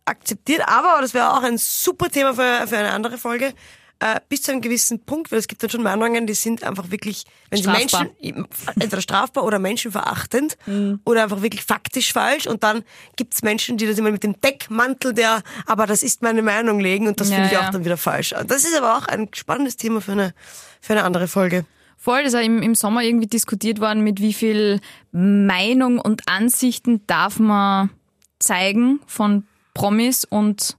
akzeptieren, 0.04 0.62
aber 0.66 1.00
das 1.00 1.14
wäre 1.14 1.32
auch 1.32 1.42
ein 1.42 1.58
super 1.58 2.08
Thema 2.10 2.34
für, 2.34 2.66
für 2.66 2.78
eine 2.78 2.92
andere 2.92 3.18
Folge. 3.18 3.54
Äh, 4.00 4.20
bis 4.28 4.42
zu 4.42 4.52
einem 4.52 4.60
gewissen 4.60 5.00
Punkt, 5.04 5.32
weil 5.32 5.40
es 5.40 5.48
gibt 5.48 5.60
dann 5.60 5.70
schon 5.70 5.82
Meinungen, 5.82 6.24
die 6.28 6.34
sind 6.34 6.62
einfach 6.62 6.88
wirklich, 6.92 7.24
wenn 7.50 7.58
Strafbar. 7.60 8.06
sie 8.20 8.32
Menschen 8.32 8.48
entweder 8.78 9.02
strafbar 9.02 9.42
oder 9.44 9.58
menschenverachtend 9.58 10.56
Mhm. 10.66 11.00
oder 11.04 11.24
einfach 11.24 11.42
wirklich 11.42 11.64
faktisch 11.64 12.12
falsch. 12.12 12.46
Und 12.46 12.62
dann 12.62 12.84
gibt 13.16 13.34
es 13.34 13.42
Menschen, 13.42 13.76
die 13.76 13.88
das 13.88 13.98
immer 13.98 14.12
mit 14.12 14.22
dem 14.22 14.40
Deckmantel 14.40 15.14
der, 15.14 15.42
aber 15.66 15.88
das 15.88 16.04
ist 16.04 16.22
meine 16.22 16.42
Meinung 16.42 16.78
legen 16.78 17.08
und 17.08 17.18
das 17.20 17.28
Ja, 17.30 17.34
finde 17.36 17.46
ich 17.48 17.52
ja. 17.54 17.66
auch 17.66 17.70
dann 17.72 17.84
wieder 17.84 17.96
falsch. 17.96 18.34
Das 18.46 18.62
ist 18.64 18.76
aber 18.76 18.98
auch 18.98 19.06
ein 19.08 19.30
spannendes 19.34 19.76
Thema 19.76 20.00
für 20.00 20.12
eine, 20.12 20.32
für 20.80 20.92
eine 20.94 21.04
andere 21.04 21.28
Folge. 21.28 21.64
Voll, 21.96 22.18
das 22.22 22.32
ist 22.32 22.34
ja 22.34 22.40
im, 22.40 22.62
im 22.62 22.74
Sommer 22.74 23.02
irgendwie 23.02 23.26
diskutiert 23.26 23.80
worden, 23.80 24.04
mit 24.04 24.20
wie 24.20 24.32
viel 24.32 24.80
Meinung 25.12 25.98
und 25.98 26.22
Ansichten 26.28 27.04
darf 27.06 27.38
man 27.40 27.90
zeigen 28.38 29.00
von 29.06 29.44
Promis 29.74 30.24
und 30.24 30.76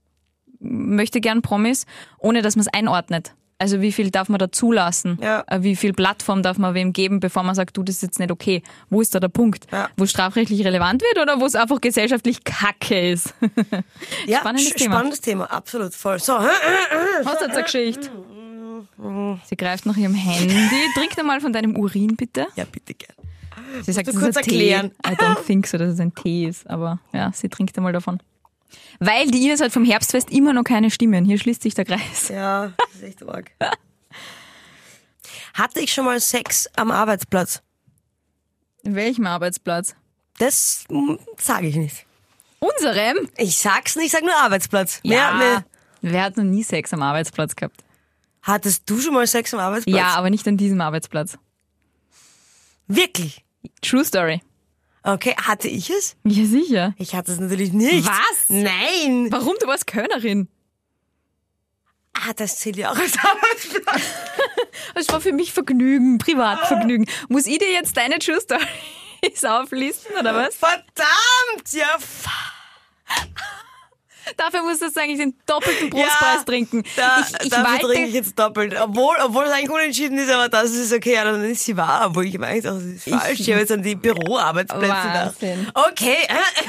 möchte 0.60 1.20
gern 1.20 1.42
Promis, 1.42 1.84
ohne 2.18 2.42
dass 2.42 2.56
man 2.56 2.62
es 2.66 2.72
einordnet. 2.72 3.34
Also 3.58 3.82
wie 3.82 3.92
viel 3.92 4.10
darf 4.10 4.30
man 4.30 4.38
da 4.38 4.50
zulassen? 4.50 5.18
Ja. 5.20 5.44
Äh, 5.46 5.62
Wie 5.62 5.76
viel 5.76 5.92
Plattform 5.92 6.42
darf 6.42 6.56
man 6.56 6.72
wem 6.72 6.94
geben, 6.94 7.20
bevor 7.20 7.42
man 7.42 7.54
sagt, 7.54 7.76
du, 7.76 7.82
das 7.82 7.96
ist 7.96 8.02
jetzt 8.02 8.18
nicht 8.18 8.30
okay? 8.30 8.62
Wo 8.88 9.02
ist 9.02 9.14
da 9.14 9.20
der 9.20 9.28
Punkt? 9.28 9.66
Ja. 9.70 9.90
Wo 9.98 10.04
es 10.04 10.10
strafrechtlich 10.12 10.64
relevant 10.64 11.02
wird 11.02 11.20
oder 11.20 11.38
wo 11.42 11.44
es 11.44 11.54
einfach 11.54 11.78
gesellschaftlich 11.82 12.42
kacke 12.42 13.10
ist? 13.10 13.34
Ja, 14.26 14.38
Spannendes 14.40 14.72
Thema. 14.72 14.94
spannendes 14.94 15.20
Thema, 15.20 15.44
absolut 15.44 15.92
voll. 15.92 16.18
So, 16.20 16.38
Hast 16.38 17.40
du 17.40 17.44
jetzt 17.44 17.54
eine 17.54 17.62
Geschichte? 17.64 18.10
Sie 19.50 19.56
greift 19.56 19.84
nach 19.84 19.96
ihrem 19.96 20.14
Handy. 20.14 20.54
Trink 20.94 21.16
dir 21.16 21.24
mal 21.24 21.40
von 21.40 21.52
deinem 21.52 21.74
Urin, 21.76 22.14
bitte. 22.14 22.46
ja, 22.54 22.64
bitte 22.64 22.94
gern. 22.94 23.16
Sie 23.82 23.92
sagt, 23.92 24.06
das 24.06 24.14
ist 24.14 24.22
ein 24.22 24.32
erklären? 24.32 24.92
Tee. 25.02 25.12
I 25.12 25.16
don't 25.16 25.44
think 25.44 25.66
so, 25.66 25.76
dass 25.76 25.94
es 25.94 25.98
ein 26.00 26.14
Tee 26.14 26.46
ist, 26.46 26.70
aber 26.70 27.00
ja, 27.12 27.32
sie 27.32 27.48
trinkt 27.48 27.76
einmal 27.76 27.92
davon. 27.92 28.22
Weil 29.00 29.28
die 29.28 29.44
Ines 29.44 29.60
hat 29.60 29.72
vom 29.72 29.84
Herbstfest 29.84 30.30
immer 30.30 30.52
noch 30.52 30.62
keine 30.62 30.88
Stimmen. 30.88 31.24
Hier 31.24 31.36
schließt 31.36 31.62
sich 31.62 31.74
der 31.74 31.84
Kreis. 31.84 32.28
Ja, 32.28 32.72
das 32.78 32.94
ist 32.94 33.02
echt 33.02 33.28
arg. 33.28 33.50
Hatte 35.54 35.80
ich 35.80 35.92
schon 35.92 36.04
mal 36.04 36.20
Sex 36.20 36.68
am 36.76 36.92
Arbeitsplatz? 36.92 37.60
In 38.84 38.94
welchem 38.94 39.26
Arbeitsplatz? 39.26 39.96
Das 40.38 40.84
sage 41.38 41.66
ich 41.66 41.74
nicht. 41.74 42.06
Unserem? 42.60 43.28
Ich 43.36 43.58
sag's 43.58 43.96
nicht, 43.96 44.06
ich 44.06 44.12
sag 44.12 44.22
nur 44.22 44.36
Arbeitsplatz. 44.36 45.00
Mehr, 45.02 45.34
mehr. 45.34 45.64
Wer 46.02 46.22
hat 46.22 46.36
noch 46.36 46.44
nie 46.44 46.62
Sex 46.62 46.92
am 46.92 47.02
Arbeitsplatz 47.02 47.56
gehabt? 47.56 47.82
Hattest 48.42 48.88
du 48.88 49.00
schon 49.00 49.14
mal 49.14 49.26
Sex 49.26 49.52
am 49.54 49.60
Arbeitsplatz? 49.60 49.96
Ja, 49.96 50.14
aber 50.14 50.30
nicht 50.30 50.46
an 50.48 50.56
diesem 50.56 50.80
Arbeitsplatz. 50.80 51.36
Wirklich? 52.86 53.44
True 53.82 54.04
Story. 54.04 54.40
Okay, 55.02 55.34
hatte 55.40 55.68
ich 55.68 55.90
es? 55.90 56.16
Ja, 56.24 56.44
sicher. 56.44 56.94
Ich 56.98 57.14
hatte 57.14 57.32
es 57.32 57.40
natürlich 57.40 57.72
nicht. 57.72 58.06
Was? 58.06 58.48
Nein. 58.48 59.28
Warum? 59.30 59.54
Du 59.60 59.66
warst 59.66 59.86
Kölnerin. 59.86 60.48
Ah, 62.12 62.32
das 62.36 62.58
zählt 62.58 62.76
ja 62.76 62.90
auch 62.90 62.98
als 62.98 63.16
Arbeitsplatz. 63.24 64.02
Das 64.94 65.08
war 65.08 65.20
für 65.20 65.32
mich 65.32 65.52
Vergnügen, 65.52 66.18
Privatvergnügen. 66.18 67.06
Muss 67.28 67.46
ich 67.46 67.58
dir 67.58 67.70
jetzt 67.70 67.96
deine 67.96 68.18
True 68.18 68.40
Stories 68.40 69.44
auflisten, 69.44 70.16
oder 70.18 70.34
was? 70.34 70.56
Verdammt, 70.56 71.72
ja. 71.72 71.94
f- 71.96 72.26
Dafür 74.36 74.62
musst 74.62 74.80
du 74.80 74.86
jetzt 74.86 74.98
eigentlich 74.98 75.18
den 75.18 75.34
doppelten 75.46 75.90
Brustpreis 75.90 76.36
Ja, 76.38 76.42
trinken. 76.44 76.82
Da, 76.96 77.20
ich 77.20 77.44
ich 77.44 77.50
dafür 77.50 77.78
trinke 77.88 78.08
ich 78.08 78.14
jetzt 78.14 78.38
doppelt. 78.38 78.74
Obwohl, 78.80 79.14
obwohl 79.24 79.44
es 79.44 79.50
eigentlich 79.52 79.70
unentschieden 79.70 80.18
ist, 80.18 80.30
aber 80.30 80.48
das 80.48 80.70
ist 80.70 80.92
okay, 80.92 81.14
ja, 81.14 81.24
dann 81.24 81.44
ist 81.44 81.64
sie 81.64 81.76
wahr. 81.76 82.06
Obwohl 82.08 82.26
ich 82.26 82.38
meine, 82.38 82.60
das 82.60 82.82
ist 82.82 83.08
falsch. 83.08 83.40
Ich 83.40 83.50
habe 83.50 83.60
jetzt 83.60 83.72
an 83.72 83.82
die 83.82 83.94
Büroarbeitsplätze 83.96 84.86
gedacht. 84.86 85.34
Okay. 85.90 86.16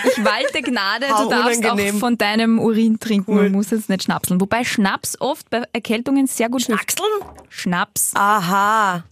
ich 0.04 0.24
walte 0.24 0.62
Gnade, 0.62 1.08
du 1.08 1.14
darfst 1.30 1.58
unangenehm. 1.60 1.96
auch 1.96 2.00
von 2.00 2.18
deinem 2.18 2.60
Urin 2.60 3.00
trinken. 3.00 3.32
Cool. 3.34 3.44
Man 3.44 3.52
muss 3.54 3.72
jetzt 3.72 3.90
nicht 3.90 4.04
schnapseln. 4.04 4.40
Wobei 4.42 4.64
Schnaps 4.64 5.20
oft 5.20 5.50
bei 5.50 5.64
Erkältungen 5.74 6.28
sehr 6.28 6.50
gut 6.50 6.66
hilft. 6.66 6.82
Achseln? 6.82 7.36
Schnaps. 7.50 8.12
Aha. 8.16 9.04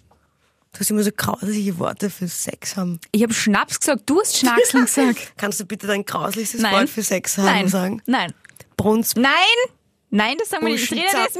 Du 0.72 0.80
hast 0.82 0.92
immer 0.92 1.02
so 1.02 1.10
grausliche 1.16 1.80
Worte 1.80 2.12
für 2.12 2.28
Sex 2.28 2.78
haben. 2.78 3.00
Ich 3.12 3.24
habe 3.24 3.34
Schnaps 3.34 3.80
gesagt, 3.80 4.04
du 4.06 4.20
hast 4.20 4.38
Schnackseln 4.38 4.86
gesagt. 4.86 5.34
Kannst 5.36 5.60
du 5.60 5.66
bitte 5.66 5.88
dein 5.88 6.06
grauslichstes 6.06 6.62
Nein. 6.62 6.74
Wort 6.74 6.90
für 6.90 7.02
Sex 7.02 7.38
haben 7.40 7.46
Nein. 7.46 7.68
sagen? 7.68 8.02
Nein. 8.06 8.34
Brunz. 8.80 9.16
Nein. 9.16 9.32
Nein, 10.10 10.38
das 10.40 10.50
sagen 10.50 10.66
wir 10.66 10.72
nicht. 10.72 10.84
Ich 10.84 10.92
rede 10.92 11.18
jetzt 11.24 11.40